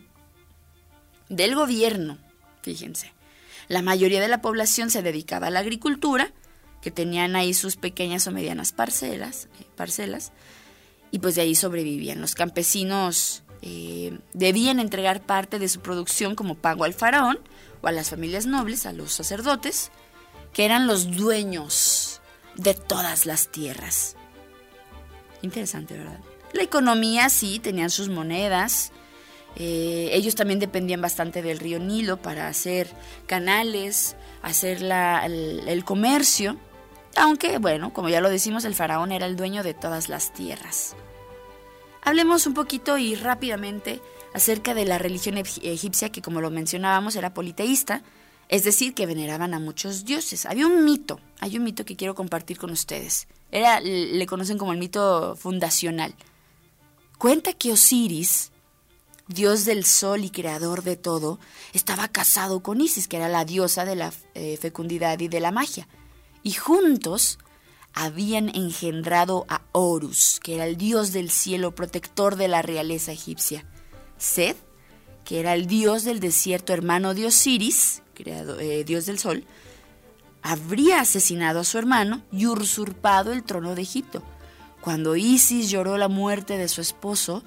[1.29, 2.19] Del gobierno,
[2.63, 3.13] fíjense.
[3.69, 6.33] La mayoría de la población se dedicaba a la agricultura,
[6.83, 10.33] que tenían ahí sus pequeñas o medianas parcelas, eh, parcelas
[11.11, 12.21] y pues de ahí sobrevivían.
[12.21, 17.39] Los campesinos eh, debían entregar parte de su producción como pago al faraón
[17.81, 19.91] o a las familias nobles, a los sacerdotes,
[20.55, 22.23] que eran los dueños
[22.57, 24.17] de todas las tierras.
[25.43, 26.21] Interesante, ¿verdad?
[26.53, 28.93] La economía sí, tenían sus monedas.
[29.57, 32.89] eh, ellos también dependían bastante del río Nilo para hacer
[33.27, 36.57] canales, hacer el, el comercio.
[37.17, 40.97] Aunque, bueno, como ya lo decimos, el faraón era el dueño de todas las tierras.
[42.03, 44.01] Hablemos un poquito y rápidamente
[44.35, 48.03] acerca de la religión eg- egipcia que, como lo mencionábamos, era politeísta,
[48.49, 50.47] es decir, que veneraban a muchos dioses.
[50.47, 53.27] Había un mito, hay un mito que quiero compartir con ustedes.
[53.51, 56.15] Era, le conocen como el mito fundacional.
[57.19, 58.51] Cuenta que Osiris,
[59.29, 61.39] dios del sol y creador de todo,
[61.73, 65.53] estaba casado con Isis, que era la diosa de la eh, fecundidad y de la
[65.53, 65.89] magia.
[66.43, 67.39] Y juntos
[67.95, 73.65] habían engendrado a Horus, que era el dios del cielo protector de la realeza egipcia.
[74.19, 74.59] Seth,
[75.25, 79.45] que era el dios del desierto, hermano de Osiris, eh, dios del sol,
[80.43, 84.23] habría asesinado a su hermano y usurpado el trono de Egipto.
[84.81, 87.43] Cuando Isis lloró la muerte de su esposo,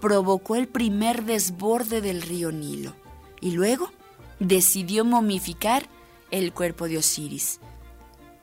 [0.00, 2.96] provocó el primer desborde del río Nilo
[3.40, 3.92] y luego
[4.40, 5.88] decidió momificar
[6.32, 7.60] el cuerpo de Osiris.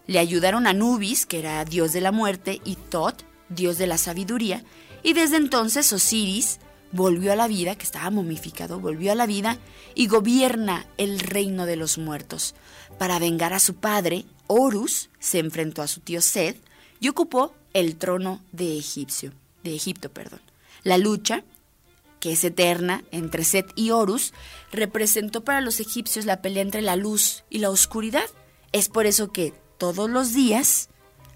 [0.08, 4.64] Le ayudaron Anubis, que era dios de la muerte, y Tot, dios de la sabiduría,
[5.04, 6.60] y desde entonces Osiris
[6.92, 9.58] volvió a la vida, que estaba momificado, volvió a la vida
[9.96, 12.56] y gobierna el reino de los muertos.
[12.98, 16.58] Para vengar a su padre, Horus se enfrentó a su tío Seth
[17.00, 19.32] y ocupó el trono de Egipcio,
[19.64, 20.42] de Egipto, perdón.
[20.84, 21.44] La lucha,
[22.20, 24.34] que es eterna entre Set y Horus,
[24.72, 28.26] representó para los egipcios la pelea entre la luz y la oscuridad.
[28.72, 30.90] Es por eso que todos los días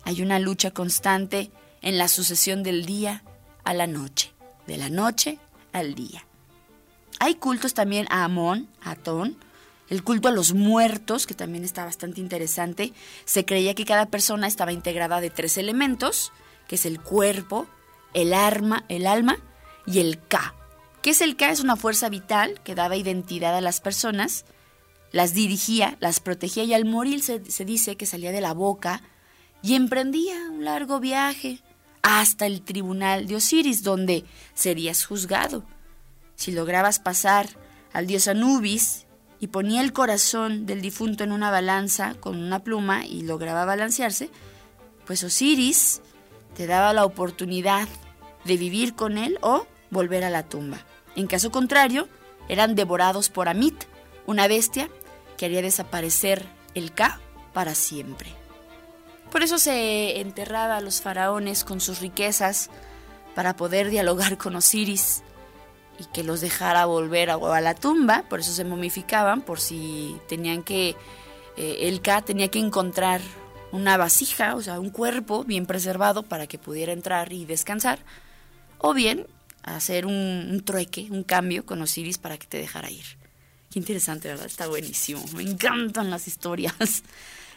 [0.03, 3.23] hay una lucha constante en la sucesión del día
[3.63, 4.32] a la noche,
[4.67, 5.39] de la noche
[5.71, 6.25] al día.
[7.19, 9.37] Hay cultos también a Amón, a Atón,
[9.89, 12.93] el culto a los muertos, que también está bastante interesante.
[13.25, 16.31] Se creía que cada persona estaba integrada de tres elementos,
[16.67, 17.67] que es el cuerpo,
[18.13, 19.37] el arma, el alma
[19.85, 20.55] y el Ka.
[21.01, 21.51] ¿Qué es el Ka?
[21.51, 24.45] Es una fuerza vital que daba identidad a las personas,
[25.11, 29.03] las dirigía, las protegía y al morir se dice que salía de la boca
[29.61, 31.61] y emprendía un largo viaje
[32.03, 35.63] hasta el tribunal de Osiris, donde serías juzgado.
[36.35, 37.49] Si lograbas pasar
[37.93, 39.07] al dios Anubis
[39.39, 44.29] y ponía el corazón del difunto en una balanza con una pluma y lograba balancearse,
[45.05, 46.01] pues Osiris
[46.55, 47.87] te daba la oportunidad
[48.45, 50.85] de vivir con él o volver a la tumba.
[51.15, 52.09] En caso contrario,
[52.49, 53.85] eran devorados por Amit,
[54.25, 54.89] una bestia
[55.37, 57.19] que haría desaparecer el Ka
[57.53, 58.42] para siempre.
[59.33, 62.69] Por eso se enterraba a los faraones con sus riquezas
[63.33, 65.23] para poder dialogar con Osiris
[65.97, 70.15] y que los dejara volver a, a la tumba, por eso se momificaban, por si
[70.29, 70.95] tenían que,
[71.57, 73.21] eh, el Ka tenía que encontrar
[73.71, 77.97] una vasija, o sea, un cuerpo bien preservado para que pudiera entrar y descansar,
[78.77, 79.25] o bien
[79.63, 83.05] hacer un, un trueque, un cambio con Osiris para que te dejara ir.
[83.71, 84.45] Qué interesante, ¿verdad?
[84.45, 85.25] Está buenísimo.
[85.35, 87.01] Me encantan las historias.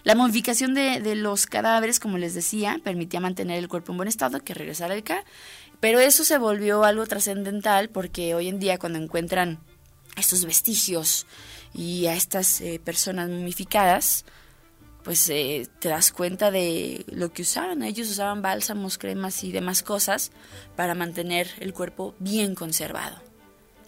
[0.06, 4.38] La momificación de, los cadáveres, como les decía, permitía mantener el cuerpo en buen estado,
[4.38, 5.24] que regresara el Ka,
[5.80, 9.58] pero eso se volvió algo trascendental porque hoy en día cuando encuentran
[10.16, 11.26] estos vestigios
[11.74, 14.24] y a estas eh, personas momificadas,
[15.02, 17.82] pues eh, te das cuenta de lo que usaban.
[17.82, 20.30] Ellos usaban bálsamos, cremas y demás cosas
[20.76, 23.20] para mantener el cuerpo bien conservado.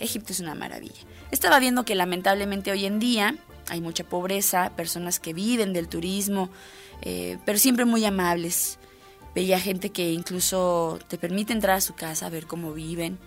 [0.01, 1.01] Egipto es una maravilla.
[1.31, 3.37] Estaba viendo que lamentablemente hoy en día
[3.69, 6.51] hay mucha pobreza, personas que viven del turismo,
[7.03, 8.79] eh, pero siempre muy amables.
[9.35, 13.19] Veía gente que incluso te permite entrar a su casa a ver cómo viven,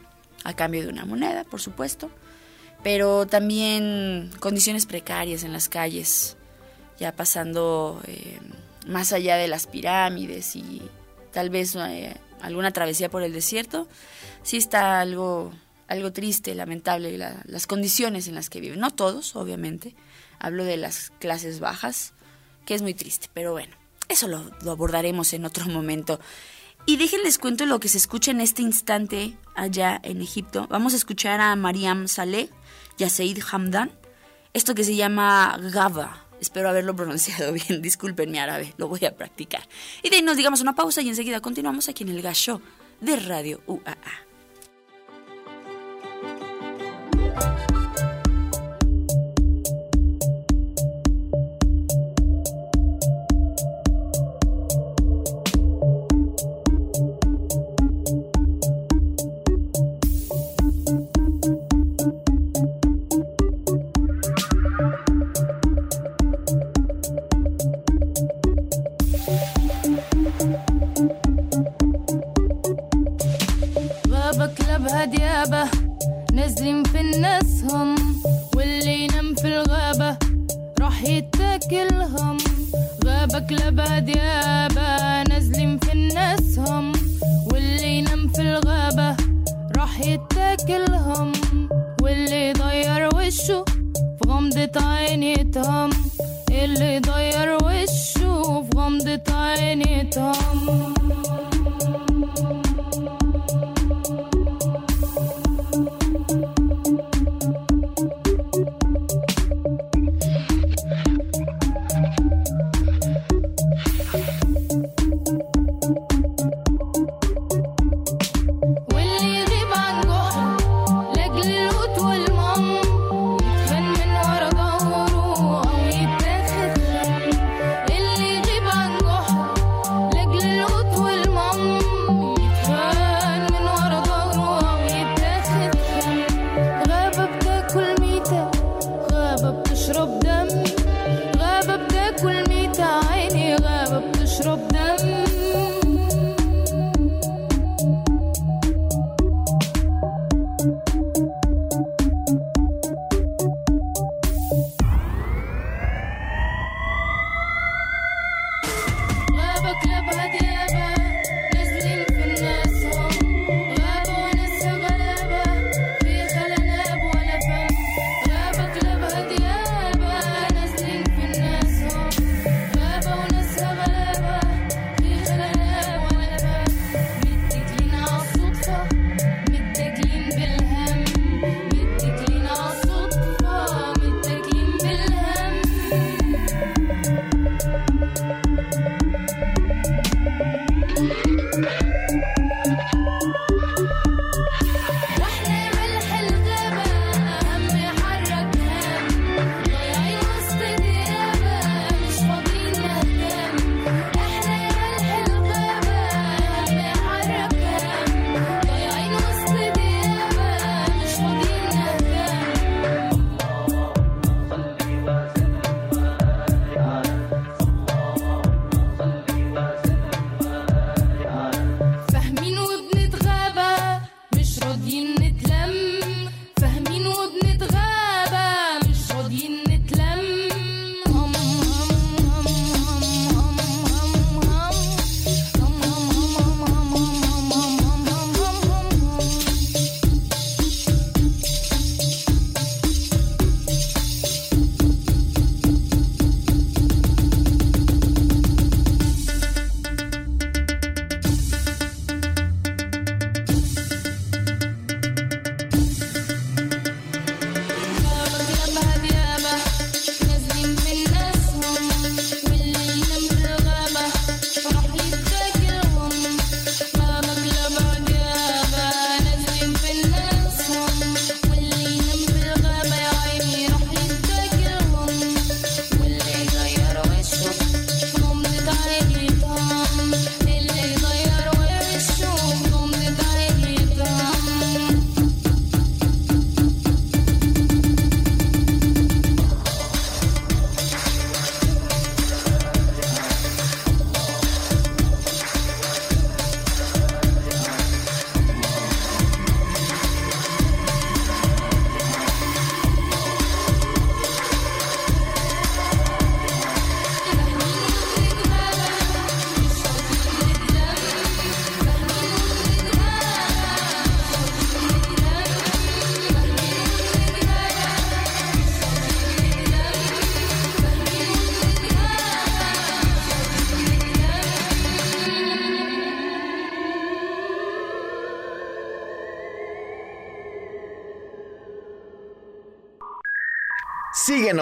[0.43, 2.09] a cambio de una moneda, por supuesto,
[2.83, 6.35] pero también condiciones precarias en las calles,
[6.99, 8.39] ya pasando eh,
[8.87, 10.81] más allá de las pirámides y
[11.31, 13.87] tal vez eh, alguna travesía por el desierto,
[14.41, 15.53] sí está algo,
[15.87, 18.79] algo triste, lamentable la- las condiciones en las que viven.
[18.79, 19.93] No todos, obviamente,
[20.41, 22.13] hablo de las clases bajas,
[22.65, 23.75] que es muy triste, pero bueno,
[24.09, 26.19] eso lo, abordaremos en otro momento.
[26.85, 30.67] Y déjenles cuento lo que se escucha en este instante allá en Egipto.
[30.69, 32.49] Vamos a escuchar a Mariam Saleh
[32.97, 33.91] y a Said Hamdan.
[34.53, 36.25] Esto que se llama Gaba.
[36.39, 37.83] Espero haberlo pronunciado bien.
[37.83, 39.67] Disculpen mi árabe, lo voy a practicar.
[40.01, 42.61] Y de ahí nos digamos una pausa y enseguida continuamos aquí en el Gasho
[42.99, 44.30] de Radio UAA.
[75.31, 75.69] الكابة
[76.33, 77.95] نازلين في الناس هم
[78.55, 80.17] واللي ينام في الغابة.
[80.81, 82.37] راح يتاكلهم.
[83.05, 86.91] غابة كلابة ديابة نازلين في الناس هم
[87.51, 89.15] واللي ينام في الغابة.
[89.77, 91.31] راح يتاكلهم
[92.01, 93.65] واللي يضير وشه
[93.95, 95.89] في غمضة عينيتهم.
[96.51, 100.93] اللي يضير وشه في غمضة عينيتهم.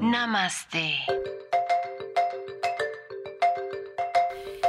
[0.00, 0.94] Namaste.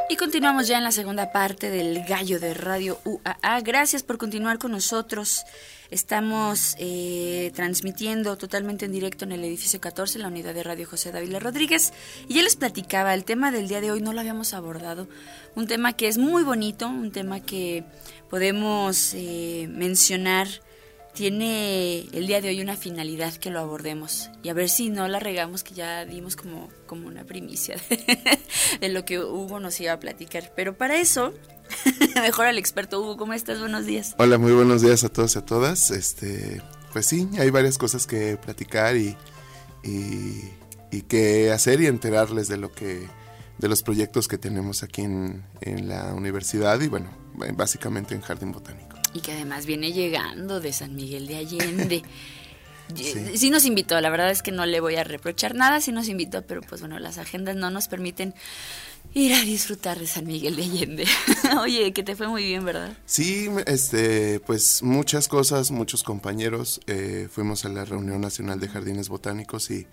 [0.10, 3.62] Y continuamos ya en la segunda parte del Gallo de Radio UAA.
[3.62, 5.46] Gracias por continuar con nosotros.
[5.92, 11.12] Estamos eh, transmitiendo totalmente en directo en el edificio 14, la unidad de Radio José
[11.12, 11.94] Dávila Rodríguez.
[12.28, 15.08] Y ya les platicaba, el tema del día de hoy no lo habíamos abordado.
[15.56, 17.84] Un tema que es muy bonito, un tema que
[18.30, 20.48] podemos eh, mencionar.
[21.16, 24.30] Tiene el día de hoy una finalidad que lo abordemos.
[24.44, 28.38] Y a ver si no la regamos, que ya dimos como, como una primicia de,
[28.80, 30.54] de lo que Hugo nos iba a platicar.
[30.56, 31.34] Pero para eso,
[32.22, 33.18] mejor al experto Hugo.
[33.18, 33.60] ¿Cómo estás?
[33.60, 34.16] Buenos días.
[34.18, 35.92] Hola, muy buenos días a todos y a todas.
[35.92, 36.62] Este,
[36.94, 39.16] pues sí, hay varias cosas que platicar y,
[39.84, 40.44] y,
[40.92, 43.08] y que hacer y enterarles de lo que
[43.60, 47.10] de los proyectos que tenemos aquí en, en la universidad y bueno,
[47.56, 48.98] básicamente en Jardín Botánico.
[49.14, 52.04] Y que además viene llegando de San Miguel de Allende.
[52.96, 53.38] Sí.
[53.38, 53.50] Sí.
[53.52, 56.42] nos invitó, la verdad es que no le voy a reprochar nada, sí nos invitó,
[56.42, 58.34] pero pues bueno, las agendas no nos permiten
[59.14, 61.06] ir a disfrutar de San Miguel de Allende.
[61.62, 62.96] Oye, que te fue muy bien, ¿verdad?
[63.06, 66.82] Sí, este, pues muchas cosas, muchos compañeros.
[66.88, 69.88] eh, fuimos a la reunión nacional de jardines botánicos y,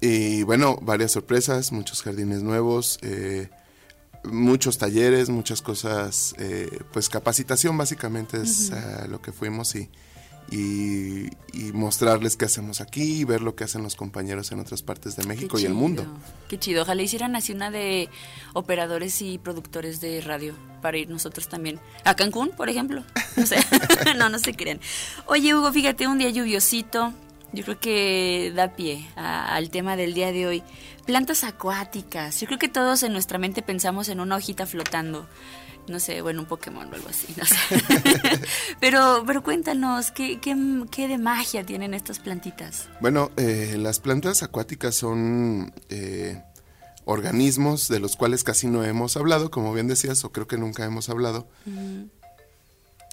[0.00, 3.48] y bueno, varias sorpresas, muchos jardines nuevos, eh,
[4.24, 9.88] muchos talleres, muchas cosas, eh, pues capacitación básicamente es a lo que fuimos y,
[10.50, 14.82] y, y mostrarles qué hacemos aquí y ver lo que hacen los compañeros en otras
[14.82, 16.06] partes de México Qué y el mundo.
[16.48, 16.82] Qué chido.
[16.82, 18.08] Ojalá hicieran así una de
[18.54, 21.80] operadores y productores de radio para ir nosotros también.
[22.04, 23.02] A Cancún, por ejemplo.
[23.36, 23.56] No sé.
[24.16, 24.80] no, no se crean.
[25.26, 27.12] Oye, Hugo, fíjate, un día lluviosito.
[27.52, 30.62] Yo creo que da pie a- al tema del día de hoy.
[31.06, 32.40] Plantas acuáticas.
[32.40, 35.26] Yo creo que todos en nuestra mente pensamos en una hojita flotando.
[35.88, 37.56] No sé, bueno, un Pokémon o algo así, no sé.
[38.80, 40.56] pero, pero cuéntanos, ¿qué, qué,
[40.90, 42.88] qué de magia tienen estas plantitas?
[43.00, 46.42] Bueno, eh, las plantas acuáticas son eh,
[47.04, 50.84] organismos de los cuales casi no hemos hablado, como bien decías, o creo que nunca
[50.84, 51.48] hemos hablado.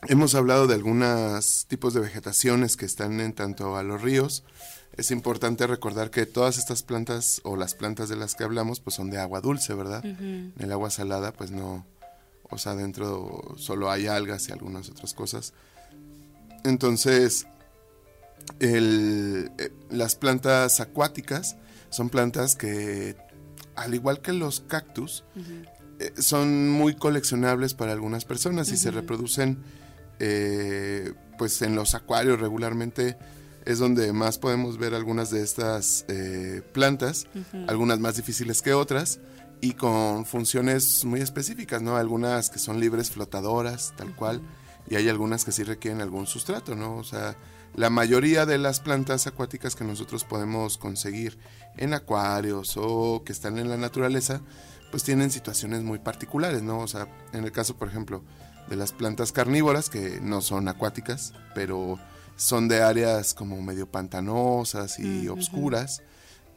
[0.07, 4.43] Hemos hablado de algunos tipos de vegetaciones que están en tanto a los ríos.
[4.97, 8.95] Es importante recordar que todas estas plantas o las plantas de las que hablamos pues
[8.95, 10.05] son de agua dulce, ¿verdad?
[10.05, 11.85] En el agua salada pues no,
[12.49, 15.53] o sea, dentro solo hay algas y algunas otras cosas.
[16.63, 17.47] Entonces,
[18.59, 21.57] el, eh, las plantas acuáticas
[21.89, 23.15] son plantas que,
[23.75, 25.23] al igual que los cactus,
[25.99, 29.59] eh, son muy coleccionables para algunas personas y se reproducen
[30.19, 33.17] eh, pues en los acuarios regularmente.
[33.65, 37.25] Es donde más podemos ver algunas de estas eh, plantas,
[37.67, 39.19] algunas más difíciles que otras
[39.61, 41.95] y con funciones muy específicas, ¿no?
[41.97, 44.41] Algunas que son libres flotadoras, tal cual,
[44.89, 46.95] y hay algunas que sí requieren algún sustrato, ¿no?
[46.97, 47.35] O sea,
[47.75, 51.37] la mayoría de las plantas acuáticas que nosotros podemos conseguir
[51.77, 54.41] en acuarios o que están en la naturaleza,
[54.91, 56.79] pues tienen situaciones muy particulares, ¿no?
[56.79, 58.23] O sea, en el caso, por ejemplo,
[58.69, 61.99] de las plantas carnívoras, que no son acuáticas, pero
[62.37, 65.39] son de áreas como medio pantanosas y Ujú.
[65.39, 66.01] oscuras,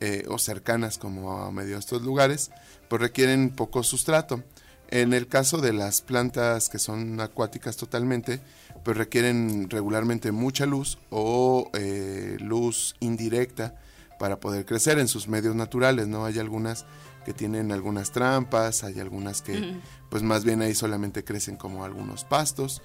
[0.00, 2.50] eh, o cercanas como a medio a estos lugares,
[2.88, 4.42] pues requieren poco sustrato.
[4.90, 8.40] En el caso de las plantas que son acuáticas totalmente,
[8.84, 13.74] pues requieren regularmente mucha luz o eh, luz indirecta
[14.18, 16.24] para poder crecer en sus medios naturales, ¿no?
[16.24, 16.86] Hay algunas
[17.24, 19.78] que tienen algunas trampas, hay algunas que
[20.08, 22.80] pues más bien ahí solamente crecen como algunos pastos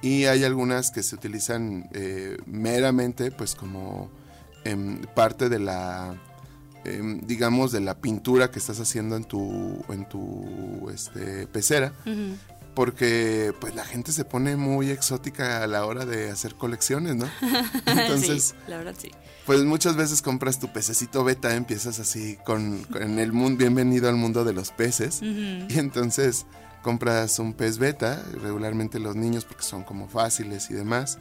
[0.00, 4.10] y hay algunas que se utilizan eh, meramente pues como
[4.64, 6.14] em, parte de la
[6.96, 11.92] em, digamos de la pintura que estás haciendo en tu en tu este pecera
[12.74, 17.28] porque pues la gente se pone muy exótica a la hora de hacer colecciones, ¿no?
[17.86, 19.10] Entonces, Sí, la verdad sí.
[19.46, 24.14] pues muchas veces compras tu pececito beta, empiezas así con, con el mundo, bienvenido al
[24.14, 26.46] mundo de los peces, y entonces
[26.82, 31.18] compras un pez beta, regularmente los niños porque son como fáciles y demás,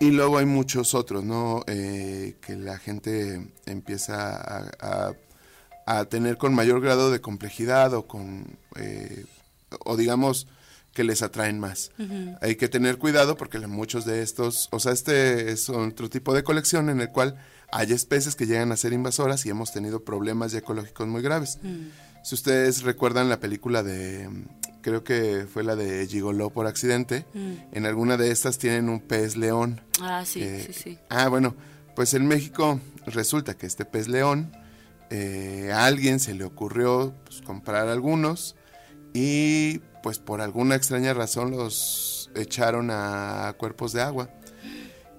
[0.00, 1.62] y luego hay muchos otros, ¿no?
[1.66, 5.12] Eh, que la gente empieza a, a-
[5.86, 9.24] a tener con mayor grado de complejidad o con, eh,
[9.84, 10.46] o digamos,
[10.94, 11.90] que les atraen más.
[12.40, 16.42] Hay que tener cuidado porque muchos de estos, o sea, este es otro tipo de
[16.44, 17.36] colección en el cual
[17.72, 21.58] hay especies que llegan a ser invasoras y hemos tenido problemas ecológicos muy graves.
[22.22, 24.28] Si ustedes recuerdan la película de,
[24.82, 27.52] creo que fue la de Gigoló por accidente, Mm.
[27.72, 29.80] en alguna de estas tienen un pez león.
[30.00, 30.98] Ah, sí, Eh, sí, sí.
[31.08, 31.54] Ah, bueno,
[31.96, 34.52] pues en México resulta que este pez león,
[35.10, 38.54] eh, a alguien se le ocurrió pues, comprar algunos
[39.12, 44.30] y pues por alguna extraña razón los echaron a cuerpos de agua.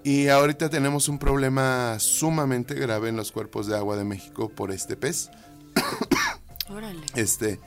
[0.03, 4.71] Y ahorita tenemos un problema sumamente grave en los cuerpos de agua de México por
[4.71, 5.29] este pez.
[6.69, 7.01] Órale.
[7.15, 7.59] Este,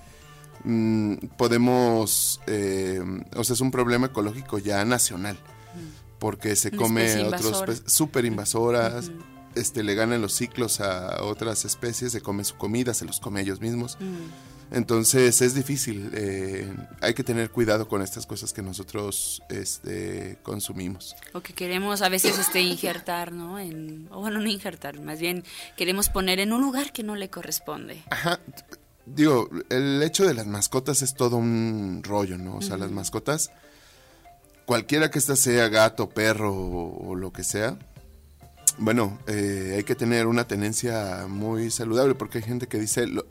[0.64, 3.02] mm, podemos, eh,
[3.36, 5.38] o sea, es un problema ecológico ya nacional,
[6.18, 7.66] porque se come especie otros invasora.
[7.66, 9.10] peces súper invasoras,
[9.54, 13.40] este, le ganan los ciclos a otras especies, se come su comida, se los come
[13.40, 13.98] ellos mismos.
[14.70, 21.14] Entonces es difícil, eh, hay que tener cuidado con estas cosas que nosotros este, consumimos.
[21.32, 23.58] O que queremos a veces este injertar, ¿no?
[23.58, 25.44] En, o bueno, no injertar, más bien
[25.76, 28.02] queremos poner en un lugar que no le corresponde.
[28.10, 28.40] Ajá.
[29.06, 32.56] Digo, el hecho de las mascotas es todo un rollo, ¿no?
[32.56, 33.50] O sea, las mascotas,
[34.64, 37.78] cualquiera que ésta sea gato, perro o, o lo que sea,
[38.78, 43.24] bueno, eh, hay que tener una tenencia muy saludable porque hay gente que dice lo,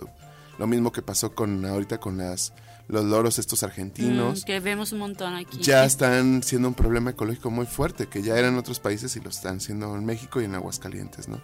[0.57, 2.53] lo mismo que pasó con ahorita con las
[2.89, 4.41] los loros estos argentinos.
[4.41, 5.57] Mm, que vemos un montón aquí.
[5.59, 9.21] ya están siendo un problema ecológico muy fuerte, que ya eran en otros países y
[9.21, 11.41] lo están siendo en México y en Aguascalientes, ¿no?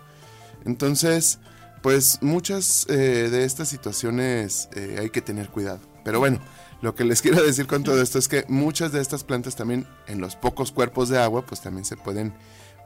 [0.65, 1.39] Entonces,
[1.82, 5.80] pues muchas eh, de estas situaciones eh, hay que tener cuidado.
[6.03, 6.39] Pero bueno,
[6.82, 9.88] lo que les quiero decir con todo esto es que muchas de estas plantas también
[10.07, 12.34] en los pocos cuerpos de agua, pues también se pueden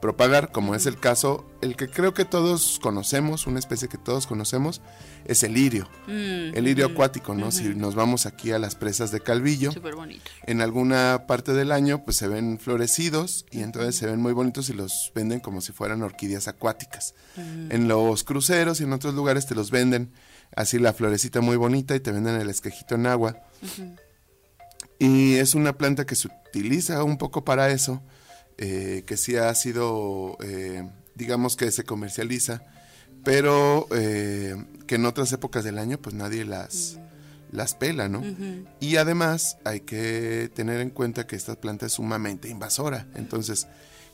[0.04, 4.26] propagar, como es el caso, el que creo que todos conocemos, una especie que todos
[4.26, 4.82] conocemos,
[5.24, 5.88] es el lirio.
[6.06, 7.50] Mm, El lirio acuático, ¿no?
[7.50, 10.30] Si nos vamos aquí a las presas de Calvillo, Súper bonito.
[10.44, 14.68] en alguna parte del año pues se ven florecidos y entonces se ven muy bonitos
[14.68, 17.14] y los venden como si fueran orquídeas acuáticas.
[17.38, 20.12] En los cruceros y en otros lugares te los venden
[20.54, 23.38] así la florecita muy bonita y te venden el esquejito en agua.
[24.98, 28.02] Y es una planta que se utiliza un poco para eso,
[28.58, 32.62] eh, que sí ha sido, eh, digamos que se comercializa,
[33.24, 34.54] pero eh,
[34.86, 36.98] que en otras épocas del año pues nadie las,
[37.50, 38.22] las pela, ¿no?
[38.80, 43.08] Y además hay que tener en cuenta que esta planta es sumamente invasora.
[43.14, 43.66] Entonces,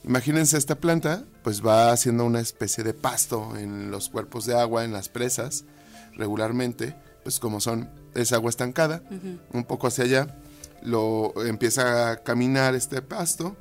[0.03, 4.85] imagínense esta planta, pues va haciendo una especie de pasto en los cuerpos de agua,
[4.85, 5.65] en las presas,
[6.15, 9.03] regularmente, pues como son, es agua estancada,
[9.53, 10.39] un poco hacia allá,
[10.81, 13.55] lo empieza a caminar este pasto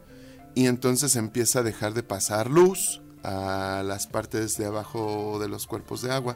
[0.54, 5.66] y entonces empieza a dejar de pasar luz a las partes de abajo de los
[5.66, 6.34] cuerpos de agua.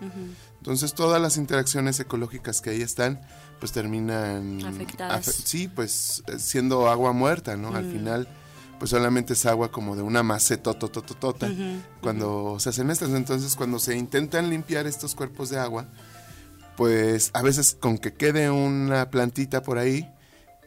[0.58, 3.20] Entonces todas las interacciones ecológicas que ahí están,
[3.58, 5.26] pues terminan Afectadas.
[5.28, 7.74] afe- sí, pues eh, siendo agua muerta, ¿no?
[7.74, 8.28] Al final,
[8.78, 11.48] pues solamente es agua como de una macetotototota.
[12.02, 15.86] Cuando se hacen estas, entonces cuando se intentan limpiar estos cuerpos de agua,
[16.76, 20.10] pues a veces con que quede una plantita por ahí,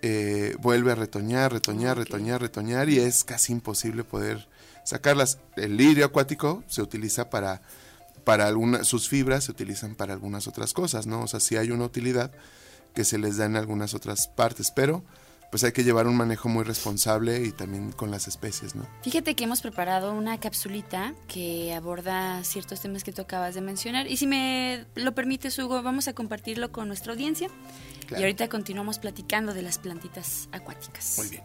[0.01, 4.47] eh, vuelve a retoñar, retoñar, retoñar, retoñar y es casi imposible poder
[4.83, 5.39] sacarlas.
[5.55, 7.61] El lirio acuático se utiliza para,
[8.23, 11.21] para algunas, sus fibras se utilizan para algunas otras cosas, ¿no?
[11.21, 12.31] O sea, sí hay una utilidad
[12.93, 15.03] que se les da en algunas otras partes, pero
[15.49, 18.85] pues hay que llevar un manejo muy responsable y también con las especies, ¿no?
[19.01, 24.07] Fíjate que hemos preparado una capsulita que aborda ciertos temas que tú acabas de mencionar.
[24.07, 27.47] Y si me lo permites, Hugo, vamos a compartirlo con nuestra audiencia.
[28.07, 28.21] Claro.
[28.21, 31.15] Y ahorita continuamos platicando de las plantitas acuáticas.
[31.17, 31.43] Muy bien.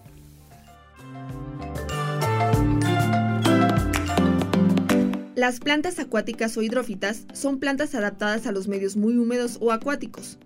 [5.35, 10.39] Las plantas acuáticas o hidrófitas son plantas adaptadas a los medios muy húmedos o acuáticos,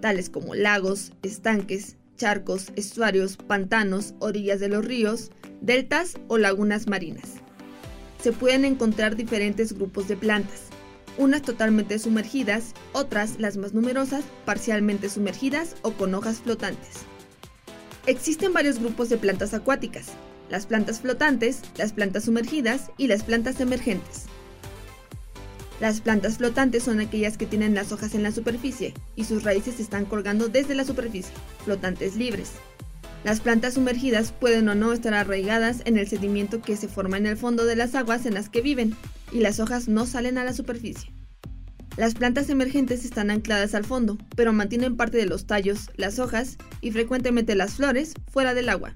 [0.00, 5.30] tales como lagos, estanques, charcos, estuarios, pantanos, orillas de los ríos,
[5.62, 7.36] deltas o lagunas marinas.
[8.20, 10.64] Se pueden encontrar diferentes grupos de plantas,
[11.16, 17.04] unas totalmente sumergidas, otras, las más numerosas, parcialmente sumergidas o con hojas flotantes.
[18.06, 20.08] Existen varios grupos de plantas acuáticas,
[20.50, 24.24] las plantas flotantes, las plantas sumergidas y las plantas emergentes.
[25.80, 29.80] Las plantas flotantes son aquellas que tienen las hojas en la superficie y sus raíces
[29.80, 31.32] están colgando desde la superficie,
[31.64, 32.52] flotantes libres.
[33.24, 37.24] Las plantas sumergidas pueden o no estar arraigadas en el sedimento que se forma en
[37.24, 38.94] el fondo de las aguas en las que viven
[39.32, 41.10] y las hojas no salen a la superficie.
[41.96, 46.58] Las plantas emergentes están ancladas al fondo, pero mantienen parte de los tallos, las hojas
[46.82, 48.94] y frecuentemente las flores fuera del agua.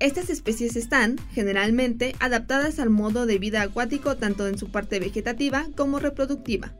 [0.00, 5.66] Estas especies están, generalmente, adaptadas al modo de vida acuático tanto en su parte vegetativa
[5.76, 6.74] como reproductiva.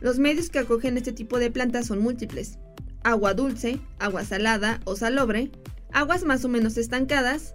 [0.00, 2.58] Los medios que acogen este tipo de plantas son múltiples.
[3.02, 5.50] Agua dulce, agua salada o salobre,
[5.92, 7.54] aguas más o menos estancadas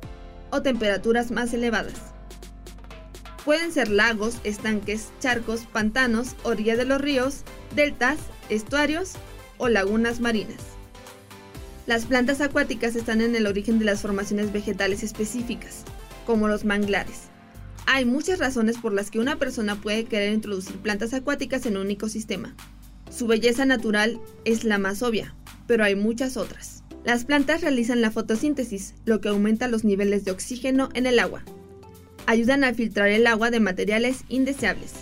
[0.52, 2.14] o temperaturas más elevadas.
[3.46, 7.44] Pueden ser lagos, estanques, charcos, pantanos, orilla de los ríos,
[7.76, 8.18] deltas,
[8.50, 9.14] estuarios
[9.58, 10.62] o lagunas marinas.
[11.86, 15.84] Las plantas acuáticas están en el origen de las formaciones vegetales específicas,
[16.26, 17.24] como los manglares.
[17.86, 21.92] Hay muchas razones por las que una persona puede querer introducir plantas acuáticas en un
[21.92, 22.56] ecosistema.
[23.16, 25.36] Su belleza natural es la más obvia,
[25.68, 26.84] pero hay muchas otras.
[27.04, 31.44] Las plantas realizan la fotosíntesis, lo que aumenta los niveles de oxígeno en el agua.
[32.26, 34.94] Ayudan a filtrar el agua de materiales indeseables.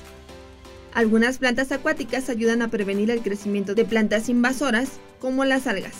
[0.93, 4.89] Algunas plantas acuáticas ayudan a prevenir el crecimiento de plantas invasoras,
[5.21, 5.95] como las algas.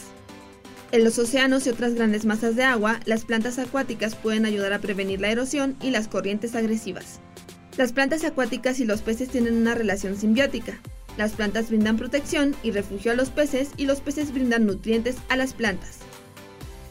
[0.92, 4.80] En los océanos y otras grandes masas de agua, las plantas acuáticas pueden ayudar a
[4.80, 7.22] prevenir la erosión y las corrientes agresivas.
[7.78, 10.82] Las plantas acuáticas y los peces tienen una relación simbiótica.
[11.18, 15.36] Las plantas brindan protección y refugio a los peces y los peces brindan nutrientes a
[15.36, 16.00] las plantas.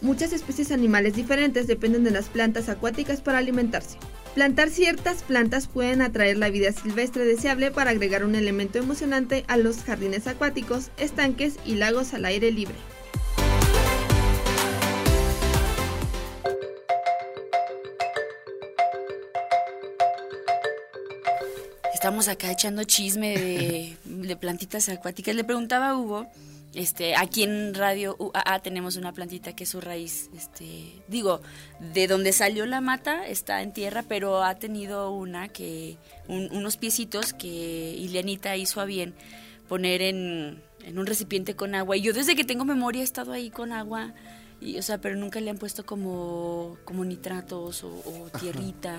[0.03, 3.99] Muchas especies animales diferentes dependen de las plantas acuáticas para alimentarse.
[4.35, 9.57] Plantar ciertas plantas pueden atraer la vida silvestre deseable para agregar un elemento emocionante a
[9.57, 12.77] los jardines acuáticos, estanques y lagos al aire libre.
[22.01, 23.97] Estamos acá echando chisme de,
[24.27, 25.35] de plantitas acuáticas.
[25.35, 26.27] Le preguntaba a Hugo,
[26.73, 31.43] este, aquí en Radio UAA tenemos una plantita que su raíz, este, digo,
[31.93, 36.79] de donde salió la mata está en tierra, pero ha tenido una que, un- unos
[36.79, 37.47] piecitos que
[37.99, 39.13] Ileanita hizo a bien
[39.69, 41.99] poner en, en un recipiente con agua.
[41.99, 44.15] Y yo desde que tengo memoria he estado ahí con agua,
[44.59, 48.99] y, o sea, pero nunca le han puesto como, como nitratos o, o tierrita.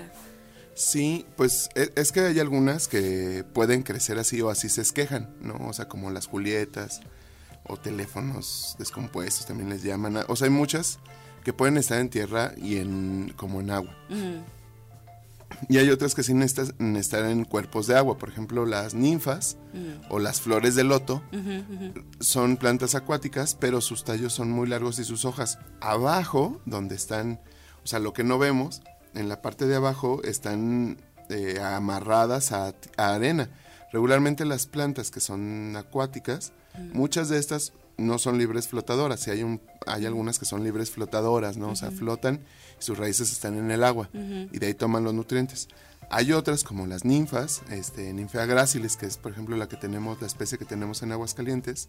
[0.74, 5.34] Sí, pues e- es que hay algunas que pueden crecer así o así se esquejan,
[5.40, 5.54] ¿no?
[5.68, 7.00] O sea, como las julietas
[7.64, 10.18] o teléfonos descompuestos también les llaman.
[10.28, 10.98] O sea, hay muchas
[11.44, 13.94] que pueden estar en tierra y en como en agua.
[15.68, 19.58] Y hay otras que sí necesitan estar en cuerpos de agua, por ejemplo, las ninfas
[20.08, 21.22] o las flores de loto
[22.20, 27.40] son plantas acuáticas, pero sus tallos son muy largos y sus hojas abajo, donde están,
[27.84, 28.82] o sea, lo que no vemos,
[29.14, 30.98] en la parte de abajo están
[31.28, 33.48] eh, amarradas a, a arena.
[33.92, 36.52] Regularmente las plantas que son acuáticas,
[36.92, 40.90] muchas de estas no son libres flotadoras, y hay, un, hay algunas que son libres
[40.90, 41.70] flotadoras, ¿no?
[41.70, 42.40] O sea, flotan
[42.80, 45.68] y sus raíces están en el agua y de ahí toman los nutrientes.
[46.10, 50.20] Hay otras como las ninfas, este, ninfea gráciles, que es por ejemplo la que tenemos,
[50.20, 51.88] la especie que tenemos en Aguascalientes.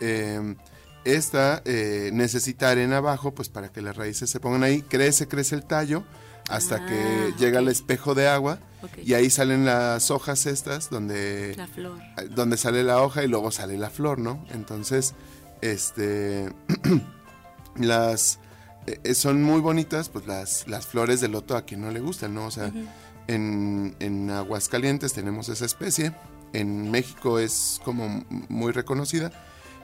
[0.00, 0.56] Eh,
[1.04, 4.82] esta eh, necesita arena abajo, pues para que las raíces se pongan ahí.
[4.82, 6.02] Crece, crece el tallo
[6.48, 7.70] hasta Ah, que llega al ok.
[7.72, 8.58] espejo de agua
[9.04, 11.98] y ahí salen las hojas estas donde La flor.
[12.30, 14.44] donde sale la hoja y luego sale la flor, ¿no?
[14.50, 15.14] Entonces,
[15.60, 16.52] este,
[17.76, 18.38] las
[18.86, 22.34] eh, son muy bonitas, pues las, las flores de loto a quien no le gustan,
[22.34, 22.46] ¿no?
[22.46, 22.72] O sea,
[23.26, 26.12] en, en Aguascalientes tenemos esa especie,
[26.52, 29.32] en México es como muy reconocida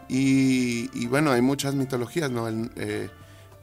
[0.09, 2.47] y, y bueno, hay muchas mitologías, ¿no?
[2.47, 3.11] El, eh,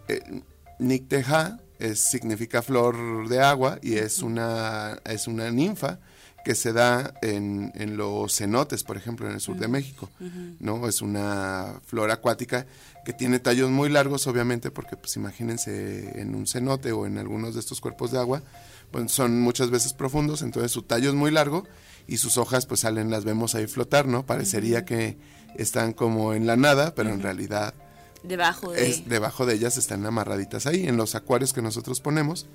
[0.10, 0.42] eh,
[0.80, 6.00] Nicteja es, significa flor de agua y es una, es una ninfa
[6.44, 10.10] que se da en, en los cenotes, por ejemplo, en el sur de México.
[10.60, 10.88] ¿no?
[10.88, 12.66] Es una flor acuática
[13.06, 17.56] que tiene tallos muy largos, obviamente, porque pues imagínense en un cenote o en algunos
[17.56, 18.42] de estos cuerpos de agua,
[18.92, 21.66] pues son muchas veces profundos, entonces su tallo es muy largo
[22.08, 24.26] y sus hojas pues salen, las vemos ahí flotar, ¿no?
[24.26, 25.18] Parecería que
[25.56, 27.74] están como en la nada, pero en realidad
[28.24, 28.90] Debajo de...
[28.90, 32.48] es, debajo de ellas están amarraditas ahí, en los acuarios que nosotros ponemos.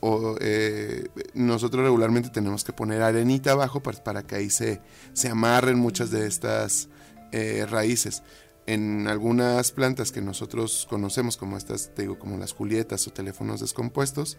[0.00, 4.80] O, eh, nosotros regularmente tenemos que poner arenita abajo para, para que ahí se,
[5.12, 6.88] se amarren muchas de estas
[7.32, 8.22] eh, raíces.
[8.66, 13.60] En algunas plantas que nosotros conocemos, como estas, te digo, como las julietas o teléfonos
[13.60, 14.38] descompuestos,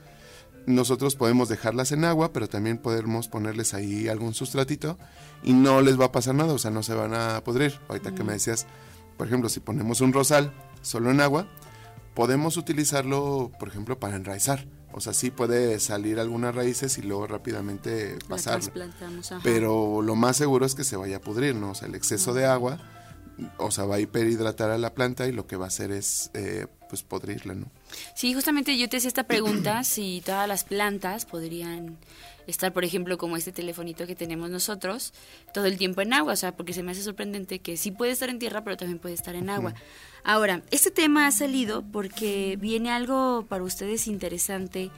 [0.66, 4.98] nosotros podemos dejarlas en agua, pero también podemos ponerles ahí algún sustratito
[5.44, 7.80] y no les va a pasar nada, o sea, no se van a podrir.
[7.88, 8.66] Ahorita que me decías,
[9.18, 11.48] por ejemplo, si ponemos un rosal solo en agua,
[12.14, 14.66] podemos utilizarlo, por ejemplo, para enraizar.
[14.92, 18.72] O sea, sí puede salir algunas raíces y luego rápidamente pasarlo.
[19.44, 21.72] Pero lo más seguro es que se vaya a pudrir, ¿no?
[21.72, 22.80] O sea, el exceso de agua,
[23.58, 26.32] o sea, va a hiperhidratar a la planta y lo que va a hacer es,
[26.34, 27.66] eh, pues, podrirla, ¿no?
[28.16, 31.98] Sí, justamente yo te hacía esta pregunta, si todas las plantas podrían
[32.48, 35.14] estar, por ejemplo, como este telefonito que tenemos nosotros,
[35.54, 38.12] todo el tiempo en agua, o sea, porque se me hace sorprendente que sí puede
[38.12, 39.74] estar en tierra, pero también puede estar en agua.
[40.24, 44.92] Ahora, este tema ha salido porque viene algo para ustedes interesante,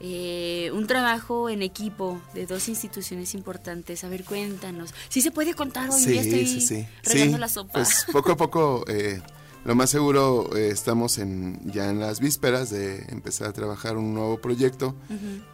[0.00, 4.02] eh, un trabajo en equipo de dos instituciones importantes.
[4.02, 4.92] A ver, cuéntanos.
[5.08, 6.02] ¿Sí se puede contar hoy?
[6.02, 7.72] ya estoy regando Sí, la sopa.
[7.74, 9.22] Pues poco a poco eh,
[9.64, 14.12] lo más seguro eh, estamos en, ya en las vísperas de empezar a trabajar un
[14.12, 14.96] nuevo proyecto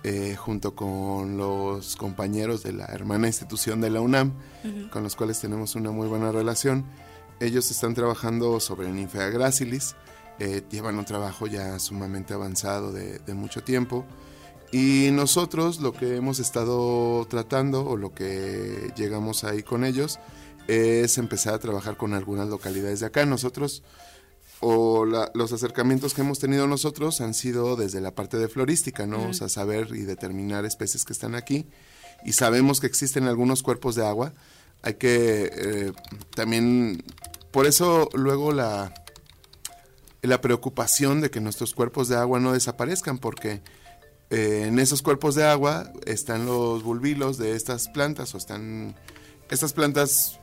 [0.03, 4.33] eh, junto con los compañeros de la hermana institución de la UNAM,
[4.91, 6.87] con los cuales tenemos una muy buena relación.
[7.41, 9.95] Ellos están trabajando sobre Ninfea gracilis,
[10.39, 14.07] eh, llevan un trabajo ya sumamente avanzado de, de mucho tiempo.
[14.73, 20.19] Y nosotros lo que hemos estado tratando o lo que llegamos ahí con ellos
[20.69, 23.27] es empezar a trabajar con algunas localidades de acá.
[23.27, 23.83] Nosotros
[24.61, 29.07] o la- los acercamientos que hemos tenido nosotros han sido desde la parte de florística,
[29.07, 29.29] ¿no?
[29.29, 31.67] O sea, saber y determinar especies que están aquí.
[32.25, 34.33] Y sabemos que existen algunos cuerpos de agua.
[34.83, 35.93] Hay que eh,
[36.35, 37.05] también,
[37.53, 38.93] por eso luego la,
[40.23, 43.63] la preocupación de que nuestros cuerpos de agua no desaparezcan, porque
[44.31, 48.97] eh, en esos cuerpos de agua están los bulbilos de estas plantas, o están,
[49.51, 50.41] estas plantas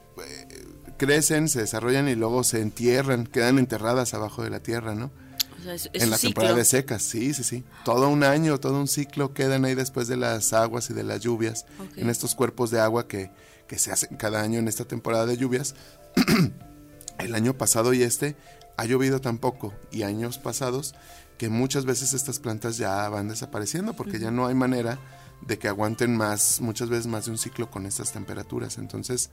[0.98, 5.12] crecen, se desarrollan y luego se entierran, quedan enterradas abajo de la tierra, ¿no?
[5.60, 6.30] O sea, es, es en la ciclo.
[6.30, 7.64] temporada de secas, sí, sí, sí.
[7.84, 11.22] Todo un año, todo un ciclo quedan ahí después de las aguas y de las
[11.22, 13.32] lluvias, en estos cuerpos de agua que,
[13.68, 15.76] que se hacen cada año en esta temporada de lluvias.
[17.18, 18.36] El año pasado y este
[18.78, 20.96] ha llovido tan poco y años pasados
[21.38, 25.00] que muchas veces estas plantas ya van desapareciendo porque ya no hay manera
[25.42, 28.78] de que aguanten más, muchas veces más de un ciclo con estas temperaturas.
[28.78, 29.30] Entonces,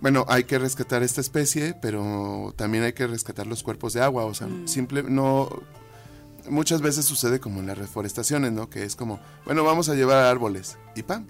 [0.00, 4.24] bueno, hay que rescatar esta especie, pero también hay que rescatar los cuerpos de agua.
[4.24, 5.48] O sea, simple, no.
[6.48, 8.70] Muchas veces sucede como en las reforestaciones, ¿no?
[8.70, 11.26] Que es como, bueno, vamos a llevar árboles y ¡pam!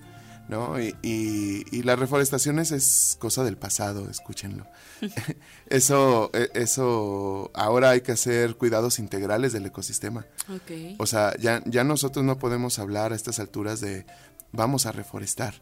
[0.48, 0.80] ¿No?
[0.80, 4.66] Y, y, y las reforestaciones es cosa del pasado, escúchenlo.
[5.68, 10.26] eso, e- eso, ahora hay que hacer cuidados integrales del ecosistema.
[10.48, 10.96] Ok.
[10.98, 14.06] O sea, ya, ya nosotros no podemos hablar a estas alturas de
[14.52, 15.54] vamos a reforestar.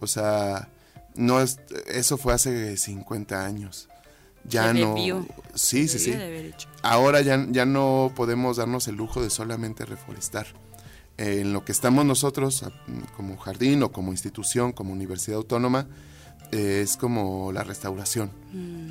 [0.00, 0.68] O sea,
[1.14, 3.88] no es, eso fue hace 50 años.
[4.46, 4.94] Ya Se no.
[4.94, 5.26] debió.
[5.54, 6.14] Sí, sí, sí.
[6.82, 10.46] Ahora ya, ya no podemos darnos el lujo de solamente reforestar.
[11.16, 12.64] Eh, en lo que estamos nosotros,
[13.16, 15.86] como jardín o como institución, como universidad autónoma,
[16.52, 18.30] eh, es como la restauración.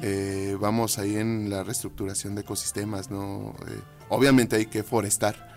[0.01, 3.55] Eh, vamos ahí en la reestructuración de ecosistemas, ¿no?
[3.67, 5.52] Eh, obviamente hay que forestar,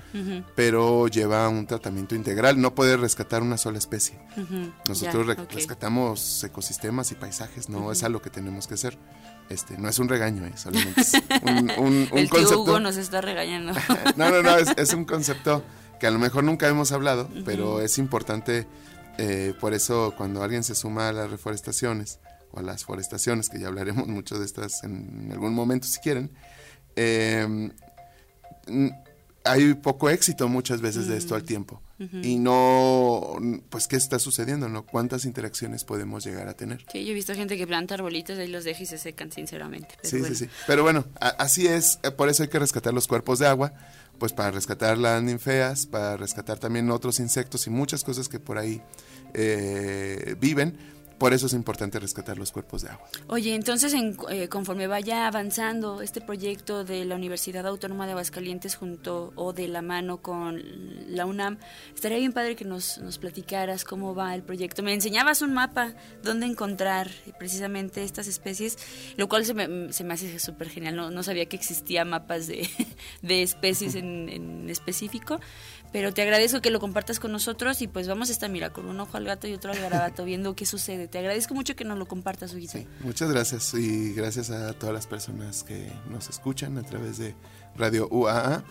[0.54, 2.60] Pero lleva un tratamiento integral.
[2.60, 4.18] No puede rescatar una sola especie.
[4.88, 8.98] Nosotros re- rescatamos ecosistemas y paisajes, no es algo que tenemos que hacer.
[9.50, 12.62] Este, no es un regaño, eh, solamente es un, un- un El tío concepto.
[12.62, 13.72] Hugo nos está regañando.
[14.16, 15.62] No, no, no, es, es un concepto
[16.00, 18.66] que a lo mejor nunca hemos hablado, pero es importante,
[19.18, 22.18] eh, por eso cuando alguien se suma a las reforestaciones
[22.52, 26.32] o a las forestaciones, que ya hablaremos mucho de estas en algún momento si quieren,
[26.96, 27.70] eh,
[29.46, 31.80] hay poco éxito muchas veces de esto al tiempo.
[32.22, 33.38] Y no,
[33.70, 34.68] pues, ¿qué está sucediendo?
[34.68, 36.84] no ¿Cuántas interacciones podemos llegar a tener?
[36.92, 39.94] Sí, yo he visto gente que planta arbolitos y los deja y se secan, sinceramente.
[40.02, 40.34] Sí, bueno.
[40.34, 40.50] sí, sí.
[40.66, 41.06] Pero bueno,
[41.38, 41.98] así es.
[42.02, 43.72] eh, Por eso hay que rescatar los cuerpos de agua,
[44.18, 48.58] pues para rescatar las ninfeas, para rescatar también otros insectos y muchas cosas que por
[48.58, 48.82] ahí
[49.32, 50.95] eh, viven.
[51.18, 53.08] Por eso es importante rescatar los cuerpos de agua.
[53.28, 58.76] Oye, entonces en- eh, conforme vaya avanzando este proyecto de la Universidad Autónoma de Aguascalientes
[58.76, 60.62] junto o de la mano con
[61.14, 61.58] la UNAM,
[61.94, 64.82] estaría bien padre que nos, nos platicaras cómo va el proyecto.
[64.82, 68.76] Me enseñabas un mapa donde encontrar precisamente estas especies,
[69.16, 70.96] lo cual se me, se me hace súper genial.
[70.96, 72.68] No, sabía que existía mapas de,
[73.22, 75.40] de especies en específico,
[75.92, 78.86] pero te agradezco que lo compartas con nosotros y pues vamos a estar, mira, con
[78.86, 81.08] un ojo al gato y otro al garabato viendo qué sucede.
[81.08, 82.78] Te agradezco mucho que nos lo compartas, Huguito.
[83.00, 87.34] Muchas gracias y gracias a todas las personas que nos escuchan a través de
[87.76, 88.64] Radio UAA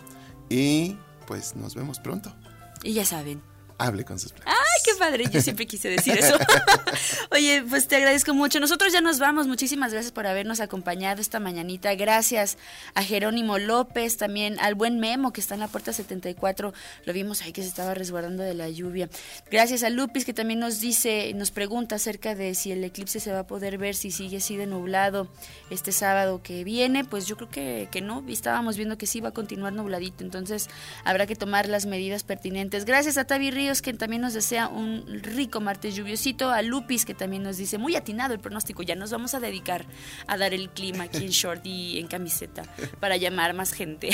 [0.48, 0.96] y
[1.26, 2.34] pues nos vemos pronto.
[2.82, 3.55] Y ya saben.
[3.78, 4.54] Hable con sus plantas.
[4.56, 5.24] ¡Ay, qué padre!
[5.30, 6.34] Yo siempre quise decir eso.
[7.30, 8.58] Oye, pues te agradezco mucho.
[8.58, 9.46] Nosotros ya nos vamos.
[9.46, 11.94] Muchísimas gracias por habernos acompañado esta mañanita.
[11.94, 12.56] Gracias
[12.94, 16.72] a Jerónimo López, también al buen Memo que está en la puerta 74.
[17.04, 19.10] Lo vimos ahí que se estaba resguardando de la lluvia.
[19.50, 23.30] Gracias a Lupis que también nos dice, nos pregunta acerca de si el eclipse se
[23.30, 25.28] va a poder ver, si sigue así de nublado
[25.68, 27.04] este sábado que viene.
[27.04, 28.24] Pues yo creo que, que no.
[28.26, 30.24] Estábamos viendo que sí va a continuar nubladito.
[30.24, 30.70] Entonces
[31.04, 32.86] habrá que tomar las medidas pertinentes.
[32.86, 36.50] Gracias a Tavi Ríos que también nos desea un rico martes lluviosito.
[36.50, 38.82] A Lupis que también nos dice muy atinado el pronóstico.
[38.82, 39.84] Ya nos vamos a dedicar
[40.26, 42.62] a dar el clima aquí en short y en camiseta
[43.00, 44.10] para llamar más gente.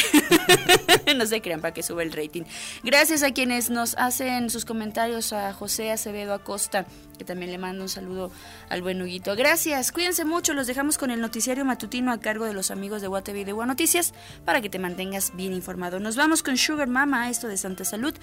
[1.17, 2.43] no se crean para que sube el rating.
[2.83, 6.87] Gracias a quienes nos hacen sus comentarios a José Acevedo Acosta,
[7.19, 8.31] que también le mando un saludo
[8.69, 9.37] al buen Huguito.
[9.37, 13.09] Gracias, cuídense mucho, los dejamos con el noticiario matutino a cargo de los amigos de
[13.09, 16.01] WhatsApp y de Gua Noticias para que te mantengas bien informado.
[16.01, 18.15] Nos vamos con Sugar Mama, esto de Santa Salud,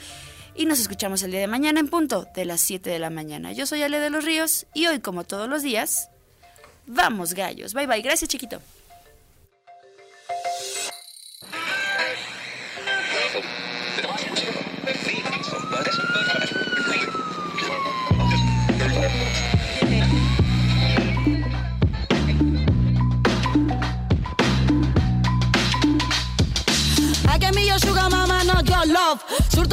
[0.59, 3.53] y nos escuchamos el día de mañana en punto de las 7 de la mañana.
[3.53, 6.09] Yo soy Ale de los Ríos y hoy, como todos los días,
[6.85, 7.73] vamos gallos.
[7.73, 8.59] Bye bye, gracias chiquito.
[29.49, 29.67] Sur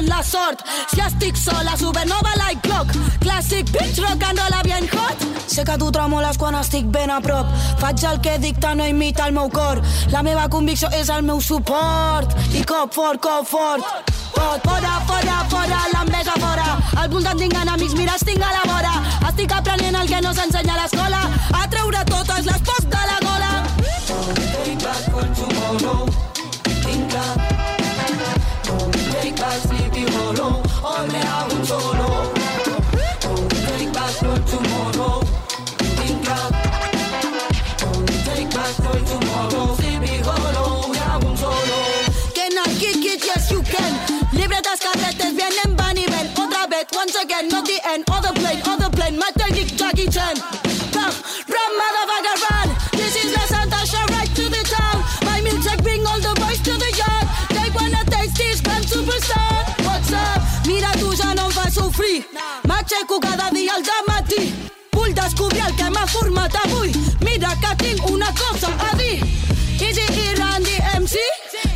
[0.00, 0.64] en la sort.
[0.90, 2.88] Si estic sola supernova like clock
[3.20, 5.18] Classic bitch rock and roll bien hot.
[5.46, 7.46] Sé que tu tremoles quan estic ben a prop.
[7.80, 9.82] Faig el que dicta no imita el meu cor.
[10.10, 12.32] La meva convicció és el meu suport.
[12.54, 13.84] I cop fort, cop fort.
[14.34, 16.78] Pot, fora, fora, fora, l'enveja fora.
[16.96, 18.94] Al voltant tinc enemics, mira, estic a la vora.
[19.28, 21.22] Estic aprenent el que no s'ensenya a l'escola.
[21.60, 23.52] A treure totes les pors de la gola.
[24.10, 26.06] Take back for tomorrow
[26.82, 27.49] Think Take
[66.12, 69.22] format avui Mira tinc una cosa a dir
[69.80, 71.16] Easy E Randy MC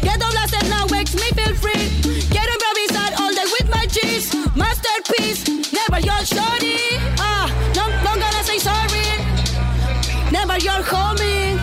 [0.04, 1.88] Get on blasted now makes me feel free.
[2.28, 4.28] Quiero improvisar all day with my cheese.
[4.54, 6.76] Masterpiece, never your shorty.
[7.18, 9.08] Ah, no, no gonna say sorry.
[10.30, 11.56] Never your homie.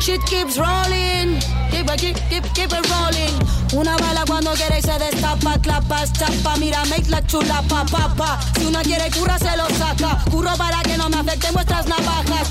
[0.00, 1.40] Shit keeps rolling.
[1.72, 3.34] Keep, keep, keep, keep it rolling.
[3.74, 4.21] Una bala
[4.52, 8.38] no quiere se destapa, clapa, chapa, mira, make la chula, pa, pa, pa.
[8.58, 10.22] Si una quiere cura, se lo saca.
[10.30, 12.50] Curro para que no me afecten vuestras navajas.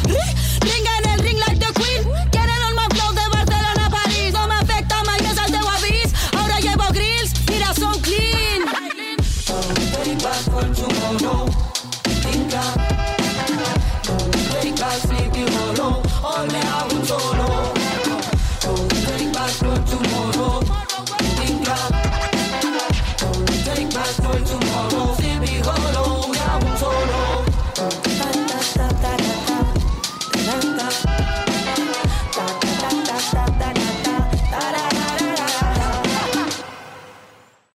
[0.61, 2.03] Ring en el ring like the queen.
[2.31, 4.33] Quiere el más flow de Barcelona París.
[4.33, 6.13] No me afecta más que sal de guavis.
[6.35, 8.61] Ahora llevo grills, mira, son clean.